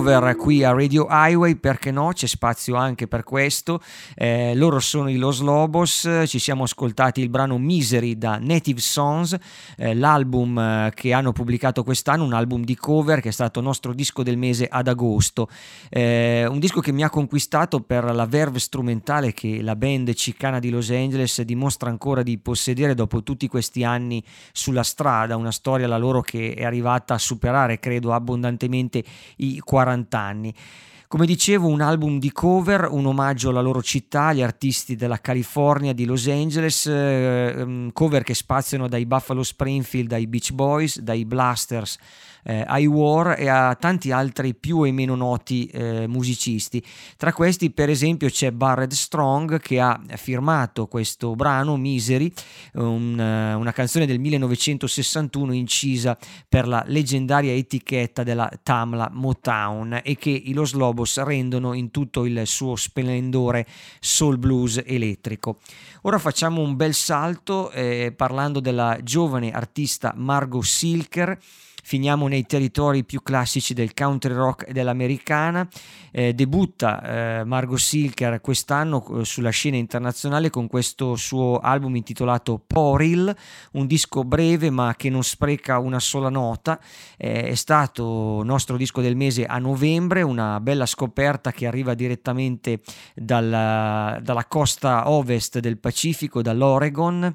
[0.03, 2.13] cover qui a Radio Highway, perché no?
[2.15, 3.83] C'è spazio anche per questo.
[4.15, 9.37] Eh, loro sono i Los Lobos, ci siamo ascoltati il brano Misery da Native Songs,
[9.77, 13.93] eh, l'album eh, che hanno pubblicato quest'anno, un album di cover che è stato nostro
[13.93, 15.51] disco del mese ad agosto.
[15.91, 20.61] Eh, un disco che mi ha conquistato per la verve strumentale che la band cicana
[20.61, 25.87] di Los Angeles dimostra ancora di possedere dopo tutti questi anni sulla strada, una storia
[25.87, 29.05] la loro che è arrivata a superare, credo, abbondantemente
[29.37, 30.55] i 40 anni.
[31.13, 35.93] Come dicevo, un album di cover, un omaggio alla loro città, agli artisti della California,
[35.93, 41.25] di Los Angeles, eh, ehm, cover che spaziano dai Buffalo Springfield, dai Beach Boys, dai
[41.25, 41.99] Blasters,
[42.43, 46.85] eh, ai War e a tanti altri più e meno noti eh, musicisti.
[47.17, 52.33] Tra questi, per esempio, c'è Barrett Strong che ha firmato questo brano Misery,
[52.75, 56.17] un, eh, una canzone del 1961 incisa
[56.49, 62.25] per la leggendaria etichetta della Tamla Motown e che i Los Lobos rendono in tutto
[62.25, 63.67] il suo splendore
[64.01, 65.59] soul blues elettrico.
[66.03, 71.39] Ora facciamo un bel salto eh, parlando della giovane artista Margot Silker
[71.91, 75.69] finiamo nei territori più classici del country rock e dell'americana.
[76.13, 82.63] Eh, debutta eh, Margot Silker quest'anno eh, sulla scena internazionale con questo suo album intitolato
[82.65, 83.35] Poril,
[83.73, 86.79] un disco breve ma che non spreca una sola nota.
[87.17, 92.83] Eh, è stato nostro disco del mese a novembre, una bella scoperta che arriva direttamente
[93.17, 97.35] dalla, dalla costa ovest del Pacifico, dall'Oregon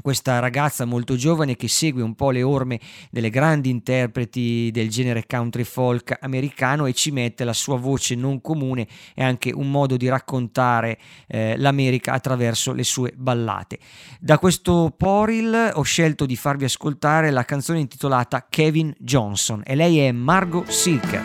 [0.00, 2.80] questa ragazza molto giovane che segue un po' le orme
[3.10, 8.40] delle grandi interpreti del genere country folk americano e ci mette la sua voce non
[8.40, 13.78] comune e anche un modo di raccontare eh, l'America attraverso le sue ballate.
[14.18, 19.98] Da questo Poril ho scelto di farvi ascoltare la canzone intitolata Kevin Johnson e lei
[19.98, 21.22] è Margot Silker.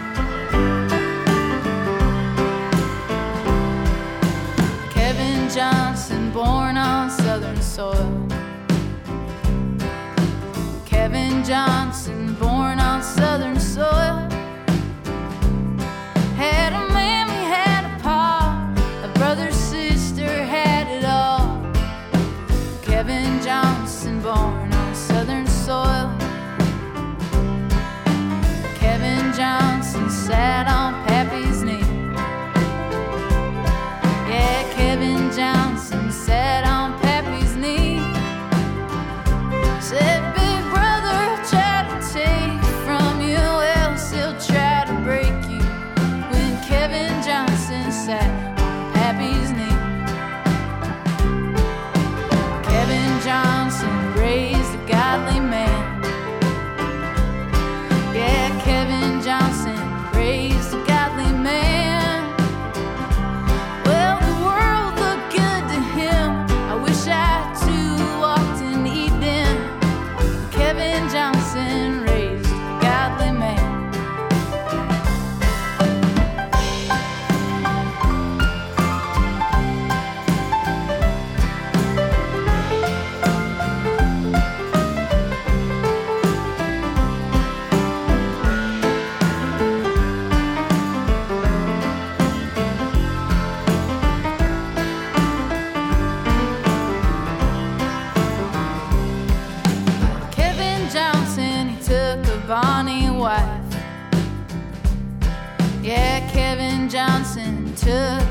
[4.93, 8.37] Kevin Johnson, born on southern soil.
[11.48, 14.27] Johnson, born on southern soil.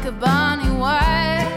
[0.06, 1.52] a bonnie wife.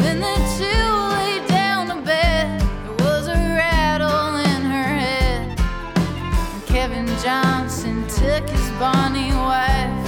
[0.00, 0.84] When the two
[1.16, 5.58] lay down to bed, there was a rattle in her head.
[5.58, 10.06] And Kevin Johnson took his bonnie wife.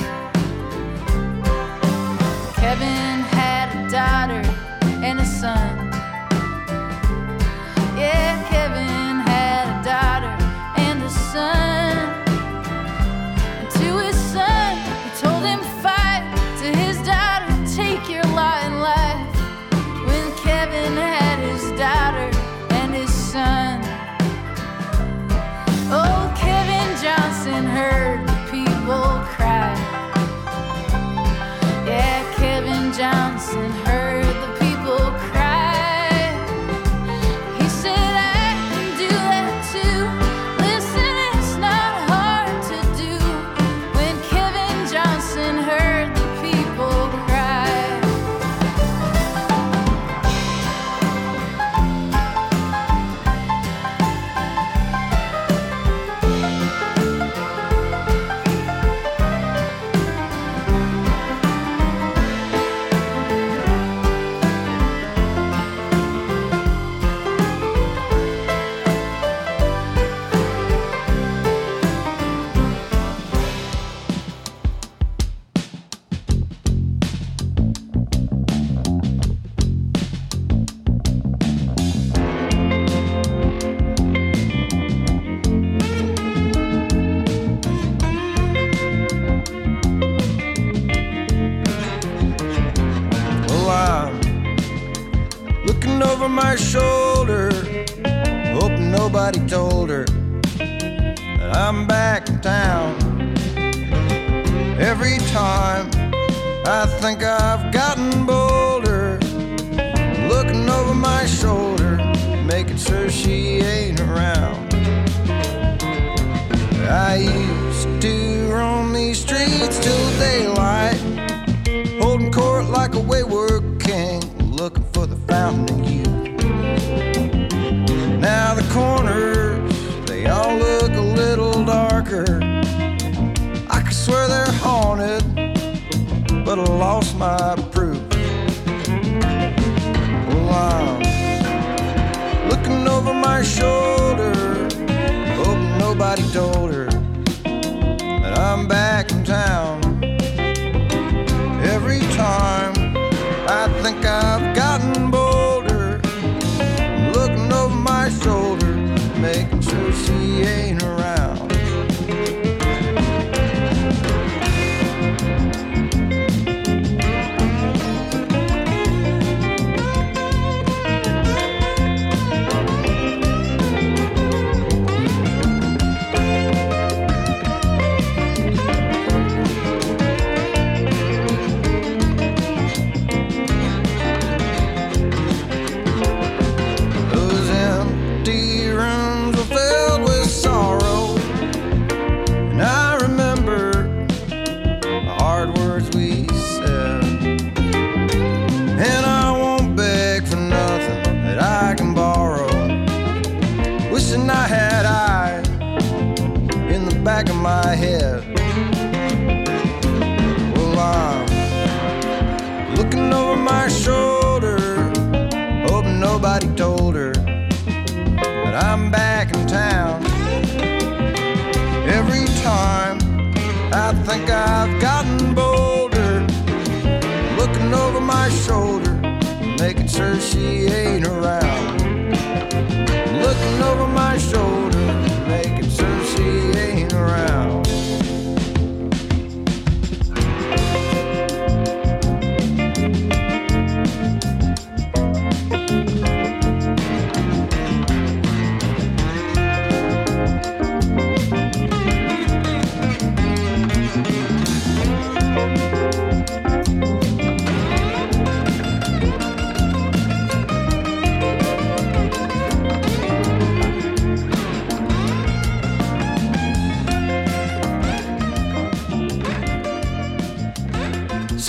[2.54, 3.19] Kevin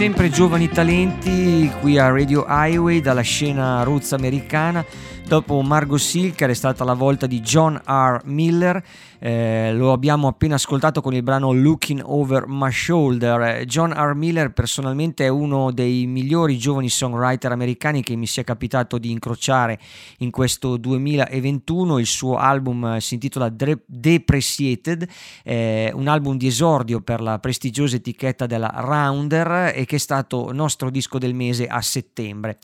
[0.02, 4.84] sempre giovani talenti qui a Radio Highway dalla scena roots americana.
[5.32, 8.20] Dopo Margot Silker è stata la volta di John R.
[8.26, 8.84] Miller,
[9.18, 13.64] eh, lo abbiamo appena ascoltato con il brano Looking Over My Shoulder.
[13.64, 14.14] John R.
[14.14, 19.80] Miller personalmente è uno dei migliori giovani songwriter americani che mi sia capitato di incrociare
[20.18, 21.98] in questo 2021.
[22.00, 25.08] Il suo album si intitola Depreciated,
[25.46, 30.52] eh, un album di esordio per la prestigiosa etichetta della Rounder e che è stato
[30.52, 32.58] nostro disco del mese a settembre.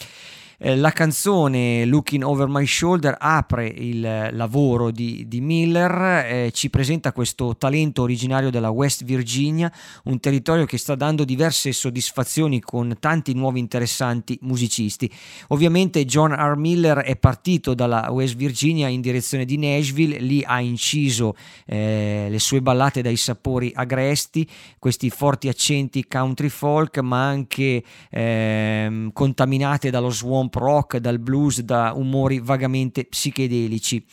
[0.60, 6.72] Eh, la canzone Looking Over My Shoulder apre il lavoro di, di Miller, eh, ci
[6.72, 9.72] presenta questo talento originario della West Virginia,
[10.06, 15.08] un territorio che sta dando diverse soddisfazioni con tanti nuovi interessanti musicisti.
[15.50, 16.56] Ovviamente John R.
[16.56, 21.36] Miller è partito dalla West Virginia in direzione di Nashville, lì ha inciso
[21.68, 24.50] eh, le sue ballate dai sapori agresti,
[24.80, 31.62] questi forti accenti country folk, ma anche ehm, contaminate dallo swamp pop rock, dal blues,
[31.62, 34.06] da umori vagamente psichedelici.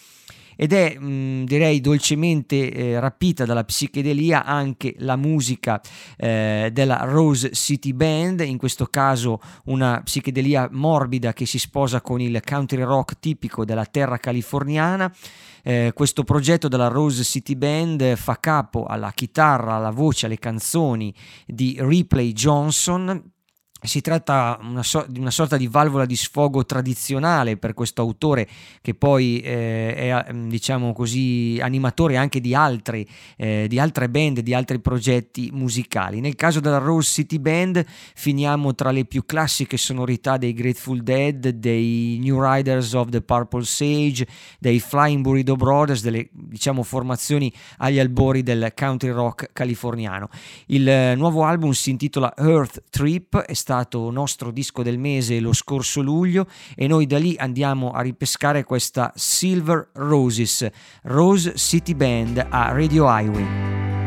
[0.57, 5.81] Ed è, mh, direi, dolcemente eh, rapita dalla psichedelia anche la musica
[6.17, 12.21] eh, della Rose City Band, in questo caso una psichedelia morbida che si sposa con
[12.21, 15.13] il country rock tipico della terra californiana.
[15.65, 21.13] Eh, questo progetto della Rose City Band fa capo alla chitarra, alla voce, alle canzoni
[21.47, 23.33] di Ripley Johnson,
[23.85, 28.49] si tratta una so- di una sorta di valvola di sfogo tradizionale per questo autore
[28.81, 33.07] che poi eh, è mm, diciamo così animatore anche di, altri,
[33.37, 36.21] eh, di altre band, di altri progetti musicali.
[36.21, 41.49] Nel caso della Rose City Band finiamo tra le più classiche sonorità dei Grateful Dead,
[41.49, 44.27] dei New Riders of the Purple Sage,
[44.59, 50.31] dei Flying Burrito Brothers, delle diciamo formazioni agli albori del country rock californiano.
[50.67, 55.41] Il eh, nuovo album si intitola Earth Trip, è stato stato nostro disco del mese
[55.41, 56.47] lo scorso luglio
[56.77, 60.69] e noi da lì andiamo a ripescare questa Silver Roses,
[61.03, 64.04] Rose City Band a Radio Highway.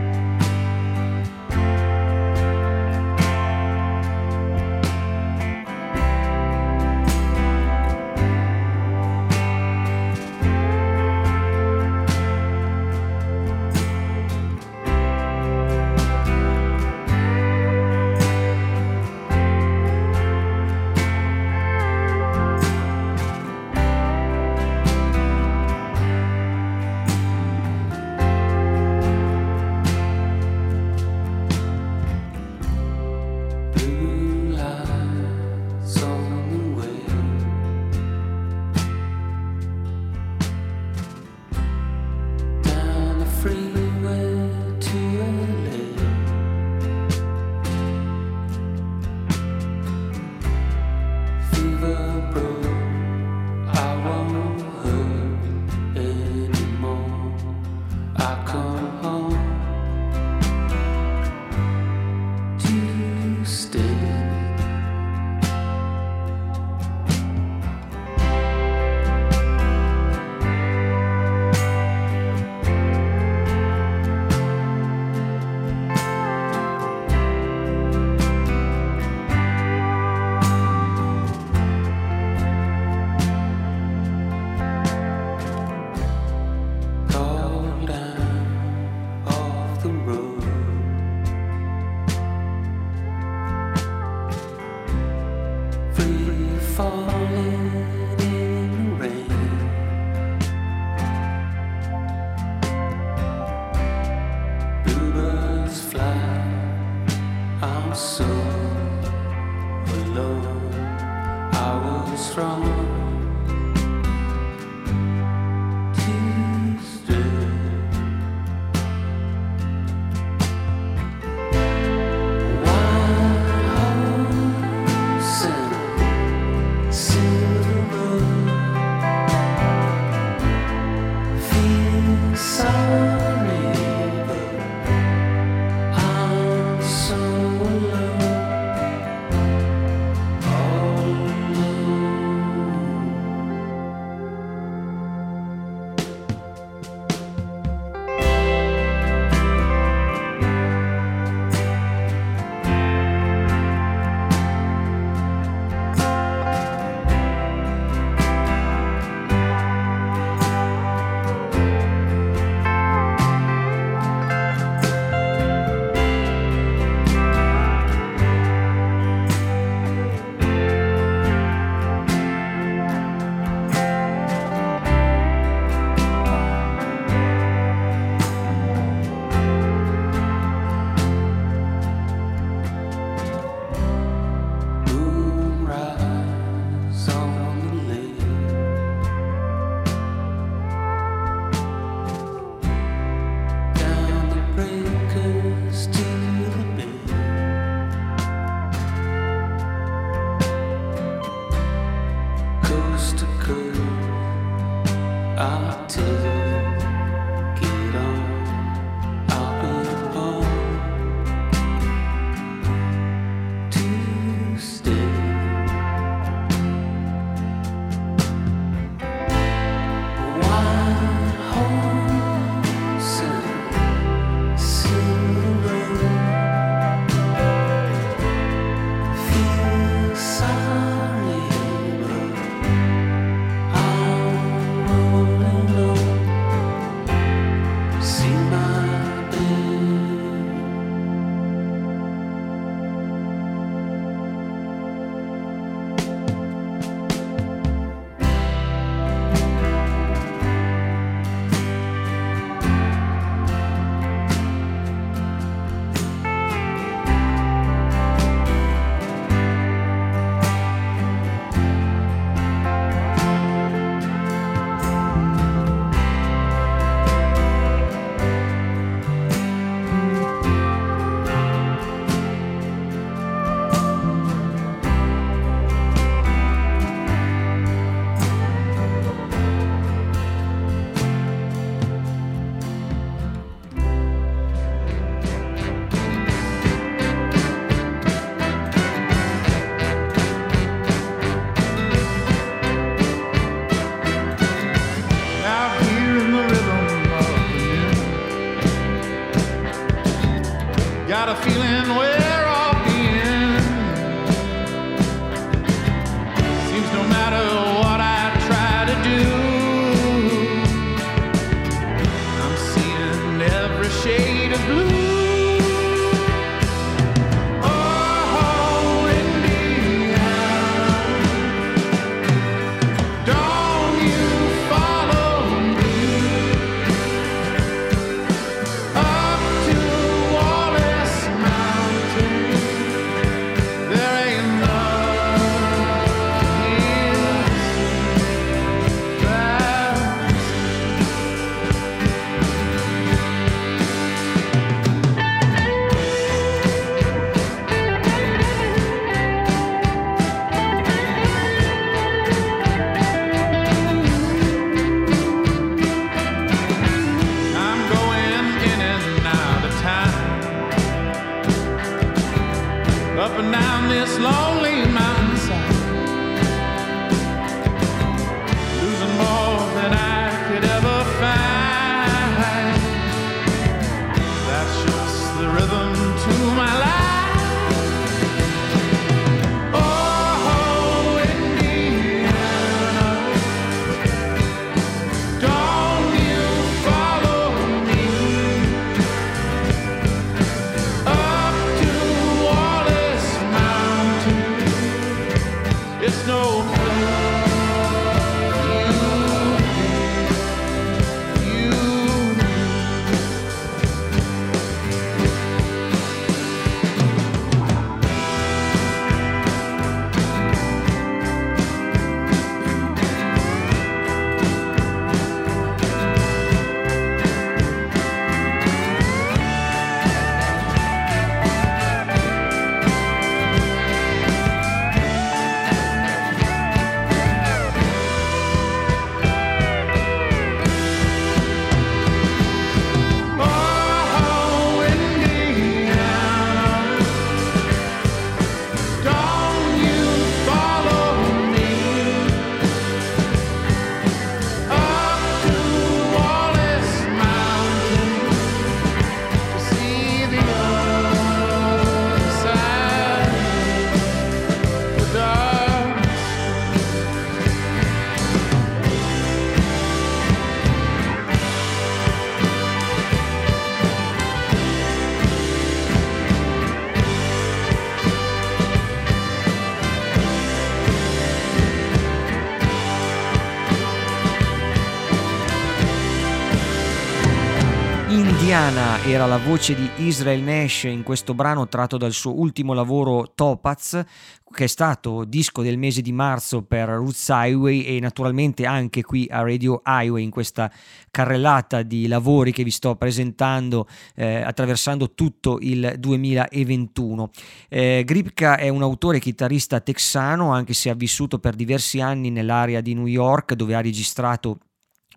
[478.68, 483.32] Indiana era la voce di Israel Nash in questo brano tratto dal suo ultimo lavoro
[483.34, 484.04] Topaz,
[484.52, 489.26] che è stato disco del mese di marzo per Roots Highway e naturalmente anche qui
[489.32, 490.70] a Radio Highway in questa
[491.10, 497.30] carrellata di lavori che vi sto presentando eh, attraversando tutto il 2021.
[497.70, 502.82] Eh, Gripka è un autore chitarrista texano anche se ha vissuto per diversi anni nell'area
[502.82, 504.60] di New York dove ha registrato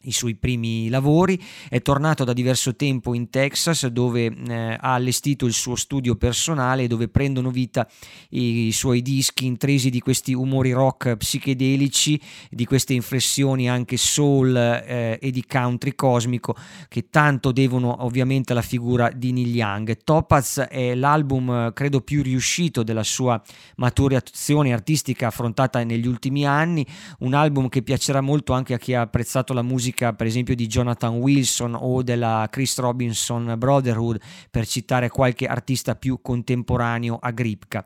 [0.03, 5.45] i suoi primi lavori, è tornato da diverso tempo in Texas dove eh, ha allestito
[5.45, 7.87] il suo studio personale dove prendono vita
[8.31, 14.57] i, i suoi dischi intrisi di questi umori rock psichedelici, di queste inflessioni anche soul
[14.57, 16.57] eh, e di country cosmico
[16.89, 19.99] che tanto devono ovviamente alla figura di Neil Young.
[20.03, 23.41] Topaz è l'album credo più riuscito della sua
[23.77, 26.87] maturazione artistica affrontata negli ultimi anni,
[27.19, 30.55] un album che piacerà molto anche a chi ha apprezzato la musica musica per esempio
[30.55, 37.31] di Jonathan Wilson o della Chris Robinson Brotherhood per citare qualche artista più contemporaneo a
[37.31, 37.85] Gripka.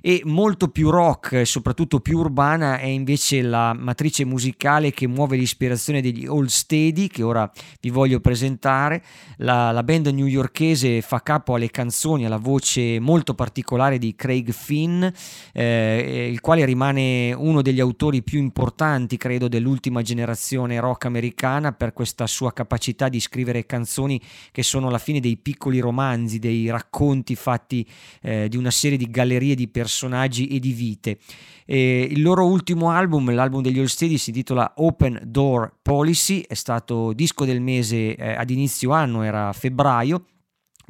[0.00, 5.36] E molto più rock e soprattutto più urbana è invece la matrice musicale che muove
[5.36, 7.50] l'ispirazione degli Old Steady che ora
[7.80, 9.02] vi voglio presentare.
[9.38, 15.04] La, la band newyorkese fa capo alle canzoni alla voce molto particolare di Craig Finn
[15.52, 21.37] eh, il quale rimane uno degli autori più importanti credo dell'ultima generazione rock americana
[21.72, 24.20] per questa sua capacità di scrivere canzoni
[24.50, 27.86] che sono alla fine dei piccoli romanzi dei racconti fatti
[28.22, 31.18] eh, di una serie di gallerie di personaggi e di vite.
[31.64, 36.54] E il loro ultimo album, l'album degli All Steady, si intitola Open Door Policy, è
[36.54, 40.24] stato disco del mese eh, ad inizio anno, era febbraio,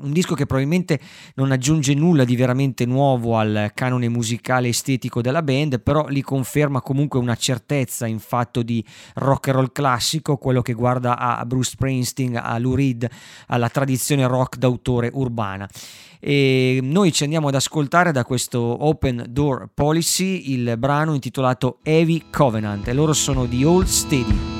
[0.00, 1.00] un disco che probabilmente
[1.34, 6.80] non aggiunge nulla di veramente nuovo al canone musicale estetico della band, però li conferma
[6.80, 8.84] comunque una certezza in fatto di
[9.14, 13.08] rock and roll classico, quello che guarda a Bruce Springsteen, a Lou Reed,
[13.48, 15.68] alla tradizione rock d'autore urbana.
[16.20, 22.24] E noi ci andiamo ad ascoltare da questo Open Door Policy il brano intitolato Heavy
[22.30, 24.57] Covenant e loro sono di Old Steady.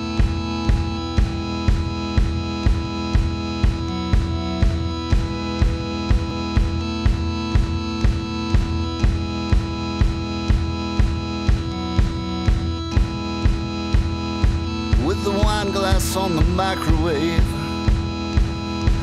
[15.78, 17.55] Glass on the microwave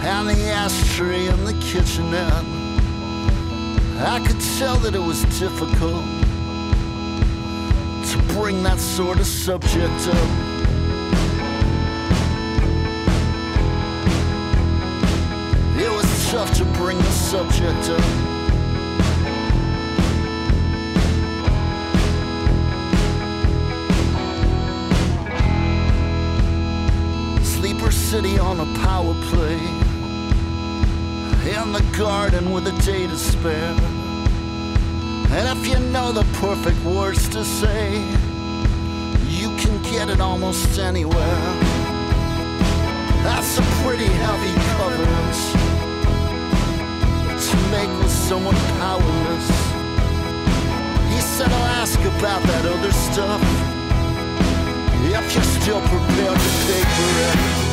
[0.03, 2.43] and the ashtray in the kitchenette.
[4.03, 6.03] I could tell that it was difficult
[8.09, 10.29] to bring that sort of subject up.
[15.79, 18.34] It was tough to bring the subject up.
[28.11, 29.57] City on a power play.
[31.57, 33.75] In the garden with a day to spare.
[35.31, 37.95] And if you know the perfect words to say,
[39.27, 41.41] you can get it almost anywhere.
[43.25, 45.35] That's a pretty heavy covenant
[47.41, 49.47] to make with someone powerless.
[51.11, 53.41] He said, I'll ask about that other stuff
[55.09, 57.64] if you're still prepared to pay for it.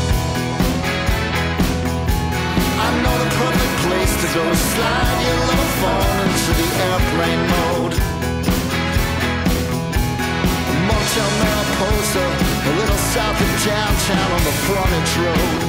[2.82, 7.94] I know the perfect place to go slide your little phone into the airplane mode.
[10.88, 12.24] Motel Mariposa,
[12.66, 15.60] a little south of downtown on the frontage road.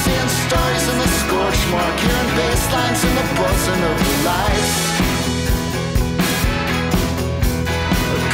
[0.00, 4.76] Seeing stars in the scorch mark, hearing bass lines in the buzzing of the lights.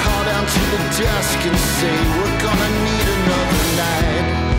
[0.02, 4.51] Call down to the desk and say we're gonna need another night.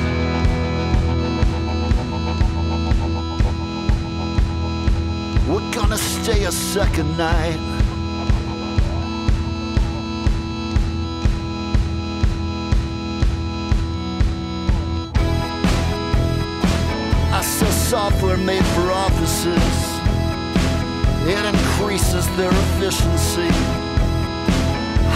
[5.53, 7.59] We're gonna stay a second night.
[17.31, 19.75] I sell software made for offices.
[21.27, 23.51] It increases their efficiency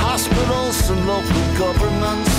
[0.06, 2.36] hospitals and local governments.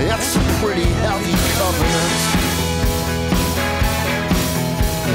[0.00, 2.39] It's a pretty heavy covenant.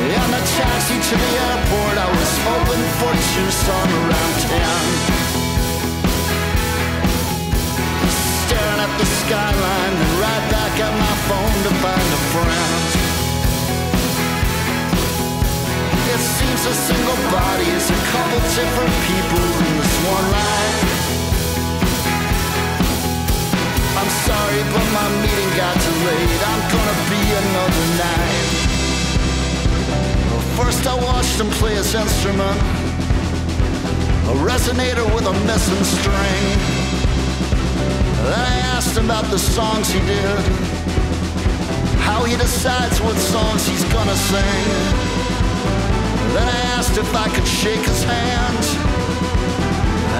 [0.05, 4.53] In a taxi to the airport, I was hoping for Tucson around 10.
[8.45, 12.85] Staring at the skyline and right back at my phone to find a friend.
[16.13, 20.81] It seems a single body is a couple different people in this one life.
[23.97, 26.41] I'm sorry, but my meeting got delayed.
[26.45, 27.25] I'm gonna be
[30.55, 32.57] First, I watched him play his instrument,
[34.31, 36.43] a resonator with a missing string.
[38.23, 40.39] Then I asked him about the songs he did,
[42.07, 44.65] how he decides what songs he's gonna sing.
[46.33, 48.63] Then I asked if I could shake his hand,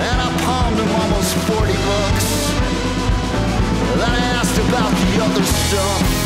[0.04, 2.28] and I palmed him almost 40 bucks.
[4.00, 6.25] Then I asked about the other stuff.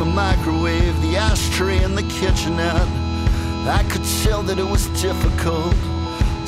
[0.00, 2.88] The microwave, the ashtray and the kitchenette,
[3.68, 5.76] I could tell that it was difficult.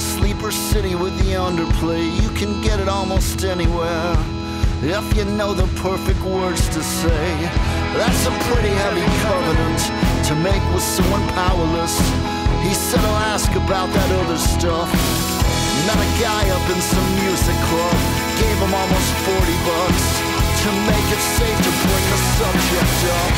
[0.01, 4.17] Sleeper City with the underplay, you can get it almost anywhere.
[4.81, 7.25] If you know the perfect words to say,
[7.93, 9.81] that's a pretty heavy covenant
[10.33, 12.01] to make with someone powerless.
[12.65, 14.89] He said, I'll ask about that other stuff.
[15.85, 18.01] Met a guy up in some music club,
[18.41, 20.22] gave him almost 40 bucks
[20.63, 23.33] to make it safe to bring the subject up.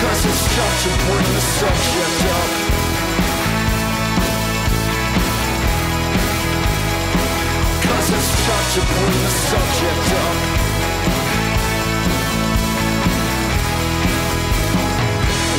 [0.00, 2.50] Cause it's tough to bring the subject up.
[7.86, 10.36] Cause it's tough to bring the subject up.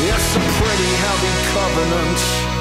[0.04, 2.55] It's a pretty heavy covenant.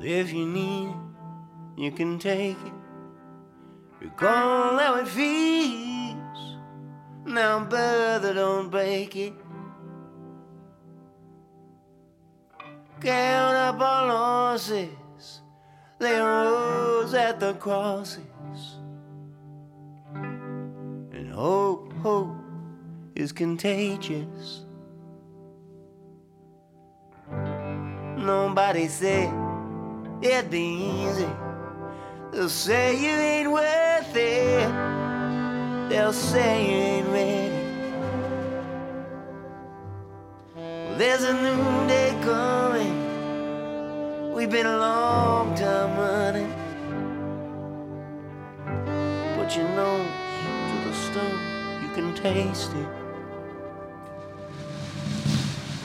[0.00, 0.96] If you need it,
[1.76, 2.72] you can take it.
[4.00, 6.56] You Recall how it feels.
[7.26, 9.34] Now, brother, don't break it.
[13.00, 15.40] Count up our losses,
[15.98, 18.18] lay rose at the crosses.
[20.14, 22.36] And hope, hope
[23.14, 24.62] is contagious.
[28.16, 29.47] Nobody said
[30.22, 31.28] it'd be easy.
[32.32, 34.68] They'll say you ain't worth it.
[35.88, 37.54] They'll say you ain't ready.
[40.54, 43.08] Well, there's a new day coming.
[44.34, 46.52] We've been a long time running.
[49.36, 50.06] Put your nose
[50.70, 51.40] to the stone,
[51.82, 52.88] you can taste it.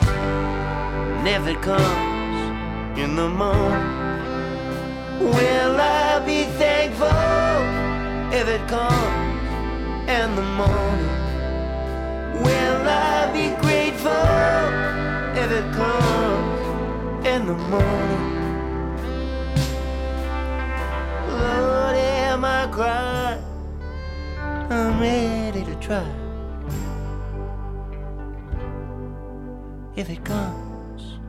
[0.05, 4.02] And if it comes in the morning,
[5.25, 7.07] will I be thankful
[8.33, 9.39] if it comes
[10.09, 11.13] in the morning?
[12.43, 14.11] Will I be grateful
[15.41, 18.23] if it comes in the morning?
[21.29, 23.43] Lord, am I crying?
[24.69, 26.05] I'm ready to try.
[29.95, 31.19] If it comes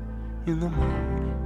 [0.46, 1.43] in the morning.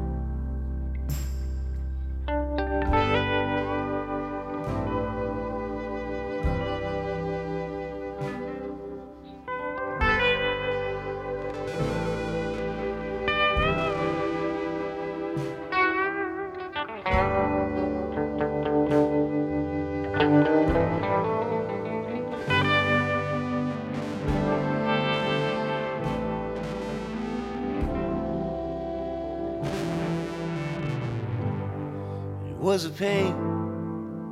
[32.69, 33.35] Was a pain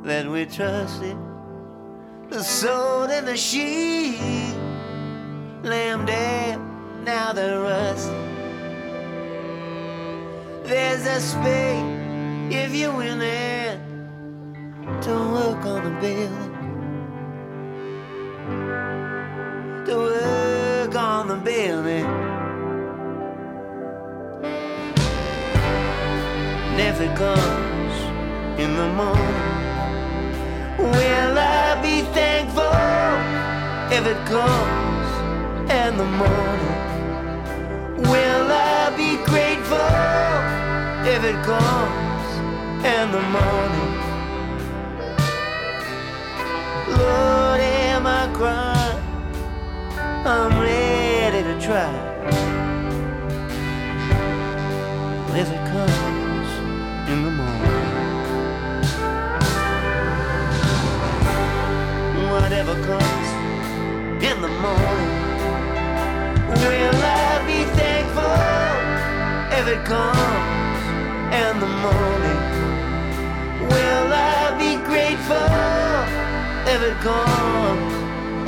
[0.05, 1.17] that we trusted.
[2.29, 4.55] The sword and the sheep,
[5.63, 6.61] lamb dead,
[7.03, 8.13] now they're rusted.
[10.65, 13.81] There's a space if you win it
[15.07, 16.55] to work on the building,
[19.87, 22.27] to work on the building.
[27.17, 27.66] Comes in
[28.77, 29.37] the morning,
[30.77, 32.63] will I be thankful
[33.91, 35.09] if it comes
[35.71, 36.77] in the morning?
[38.13, 39.95] Will I be grateful
[41.09, 42.27] if it comes
[42.85, 43.93] in the morning?
[46.99, 49.03] Lord, am I crying?
[50.27, 51.95] I'm ready to try.
[55.35, 56.16] If it comes
[62.85, 63.29] comes
[64.23, 65.13] in the morning.
[66.49, 68.37] Will I be thankful
[69.59, 70.81] if it comes
[71.43, 72.41] in the morning?
[73.71, 75.51] Will I be grateful
[76.73, 77.93] if it comes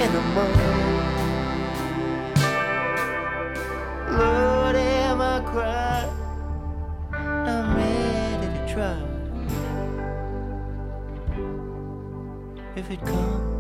[0.03, 0.99] in the morning?
[4.19, 6.11] Lord, have I cried?
[7.13, 8.99] I'm ready to try.
[12.77, 13.58] If it comes.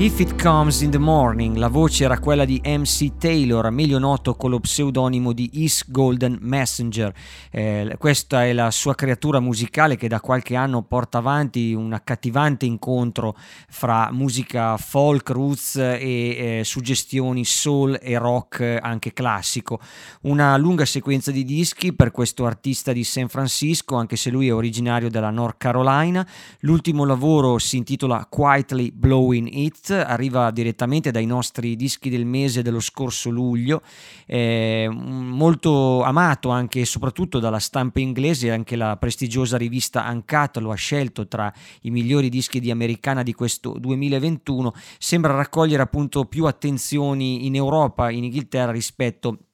[0.00, 4.36] If It Comes in the Morning, la voce era quella di MC Taylor, meglio noto
[4.36, 7.12] con lo pseudonimo di East Golden Messenger.
[7.50, 12.64] Eh, questa è la sua creatura musicale che da qualche anno porta avanti un accattivante
[12.64, 13.36] incontro
[13.68, 19.80] fra musica folk, roots e eh, suggestioni soul e rock anche classico.
[20.22, 24.54] Una lunga sequenza di dischi per questo artista di San Francisco, anche se lui è
[24.54, 26.24] originario della North Carolina.
[26.60, 32.80] L'ultimo lavoro si intitola Quietly Blowing It arriva direttamente dai nostri dischi del mese dello
[32.80, 33.82] scorso luglio,
[34.26, 40.70] eh, molto amato anche e soprattutto dalla stampa inglese, anche la prestigiosa rivista Uncut lo
[40.70, 41.52] ha scelto tra
[41.82, 48.10] i migliori dischi di americana di questo 2021, sembra raccogliere appunto più attenzioni in Europa,
[48.10, 49.47] in Inghilterra rispetto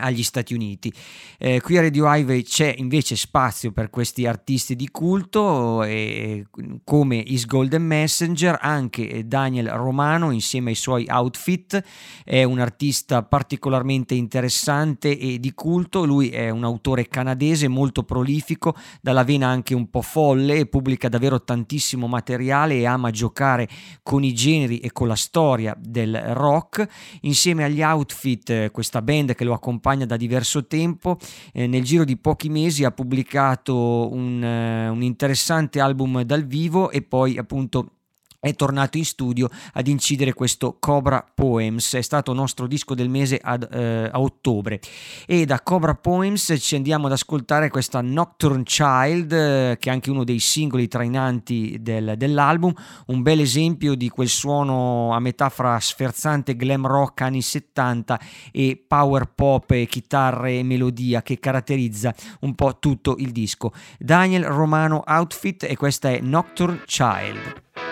[0.00, 0.92] agli Stati Uniti.
[1.38, 6.46] Eh, qui a Radio Highway c'è invece spazio per questi artisti di culto eh,
[6.84, 11.82] come Is Golden Messenger, anche Daniel Romano insieme ai suoi outfit,
[12.24, 18.74] è un artista particolarmente interessante e di culto, lui è un autore canadese molto prolifico,
[19.00, 23.68] dalla vena anche un po' folle, pubblica davvero tantissimo materiale e ama giocare
[24.02, 26.86] con i generi e con la storia del rock,
[27.22, 31.18] insieme agli outfit eh, questa band che lo accompagna da diverso tempo.
[31.52, 36.90] Eh, nel giro di pochi mesi ha pubblicato un, eh, un interessante album dal vivo
[36.90, 37.92] e poi appunto
[38.40, 43.38] è tornato in studio ad incidere questo Cobra Poems, è stato nostro disco del mese
[43.40, 44.80] ad, eh, a ottobre
[45.26, 50.10] e da Cobra Poems ci andiamo ad ascoltare questa Nocturne Child eh, che è anche
[50.10, 52.72] uno dei singoli trainanti del, dell'album,
[53.08, 58.18] un bel esempio di quel suono a metà fra sferzante glam rock anni 70
[58.52, 63.72] e power pop chitarre e melodia che caratterizza un po' tutto il disco.
[63.98, 67.89] Daniel Romano Outfit e questa è Nocturne Child.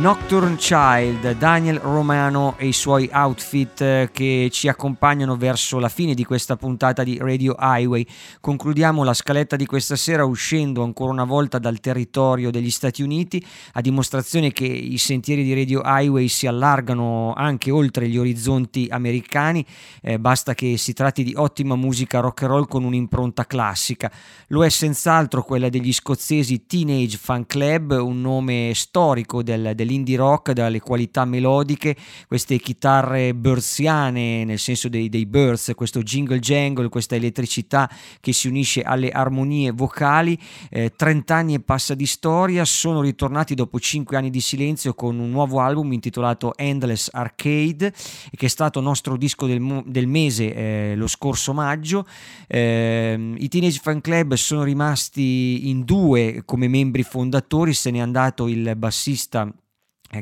[0.00, 6.14] Nocturne Child, Daniel Romano e i suoi outfit eh, che ci accompagnano verso la fine
[6.14, 8.06] di questa puntata di Radio Highway.
[8.40, 13.44] Concludiamo la scaletta di questa sera uscendo ancora una volta dal territorio degli Stati Uniti,
[13.74, 19.62] a dimostrazione che i sentieri di Radio Highway si allargano anche oltre gli orizzonti americani,
[20.00, 24.10] eh, basta che si tratti di ottima musica rock and roll con un'impronta classica.
[24.46, 30.52] Lo è senz'altro quella degli scozzesi Teenage Fan Club, un nome storico del, dell'indie rock,
[30.52, 31.96] dalle qualità melodiche,
[32.28, 37.90] queste chitarre bursiane nel senso dei, dei Birds, questo jingle jangle, questa elettricità
[38.20, 40.38] che si unisce alle armonie vocali.
[40.70, 45.18] Eh, 30 anni e passa di storia, sono ritornati dopo 5 anni di silenzio con
[45.18, 47.92] un nuovo album intitolato Endless Arcade,
[48.34, 52.06] che è stato nostro disco del, del mese eh, lo scorso maggio.
[52.46, 58.46] Eh, I Teenage Fan Club sono rimasti in due come membri fondatori, se n'è andato
[58.46, 59.50] il bassista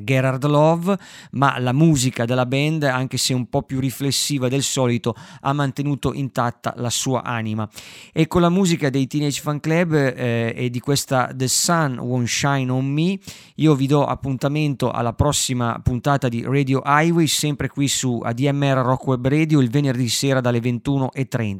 [0.02, 0.98] Gerard Love,
[1.32, 6.12] ma la musica della band, anche se un po' più riflessiva del solito, ha mantenuto
[6.12, 7.69] intatta la sua anima.
[8.12, 12.28] E con la musica dei Teenage Fan Club eh, e di questa The Sun Won't
[12.28, 13.19] Shine on Me,
[13.56, 19.06] io vi do appuntamento alla prossima puntata di Radio Highway, sempre qui su ADMR Rock
[19.06, 21.59] Web Radio, il venerdì sera dalle 21.30.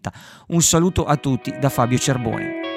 [0.48, 2.67] Un saluto a tutti da Fabio Cerbone.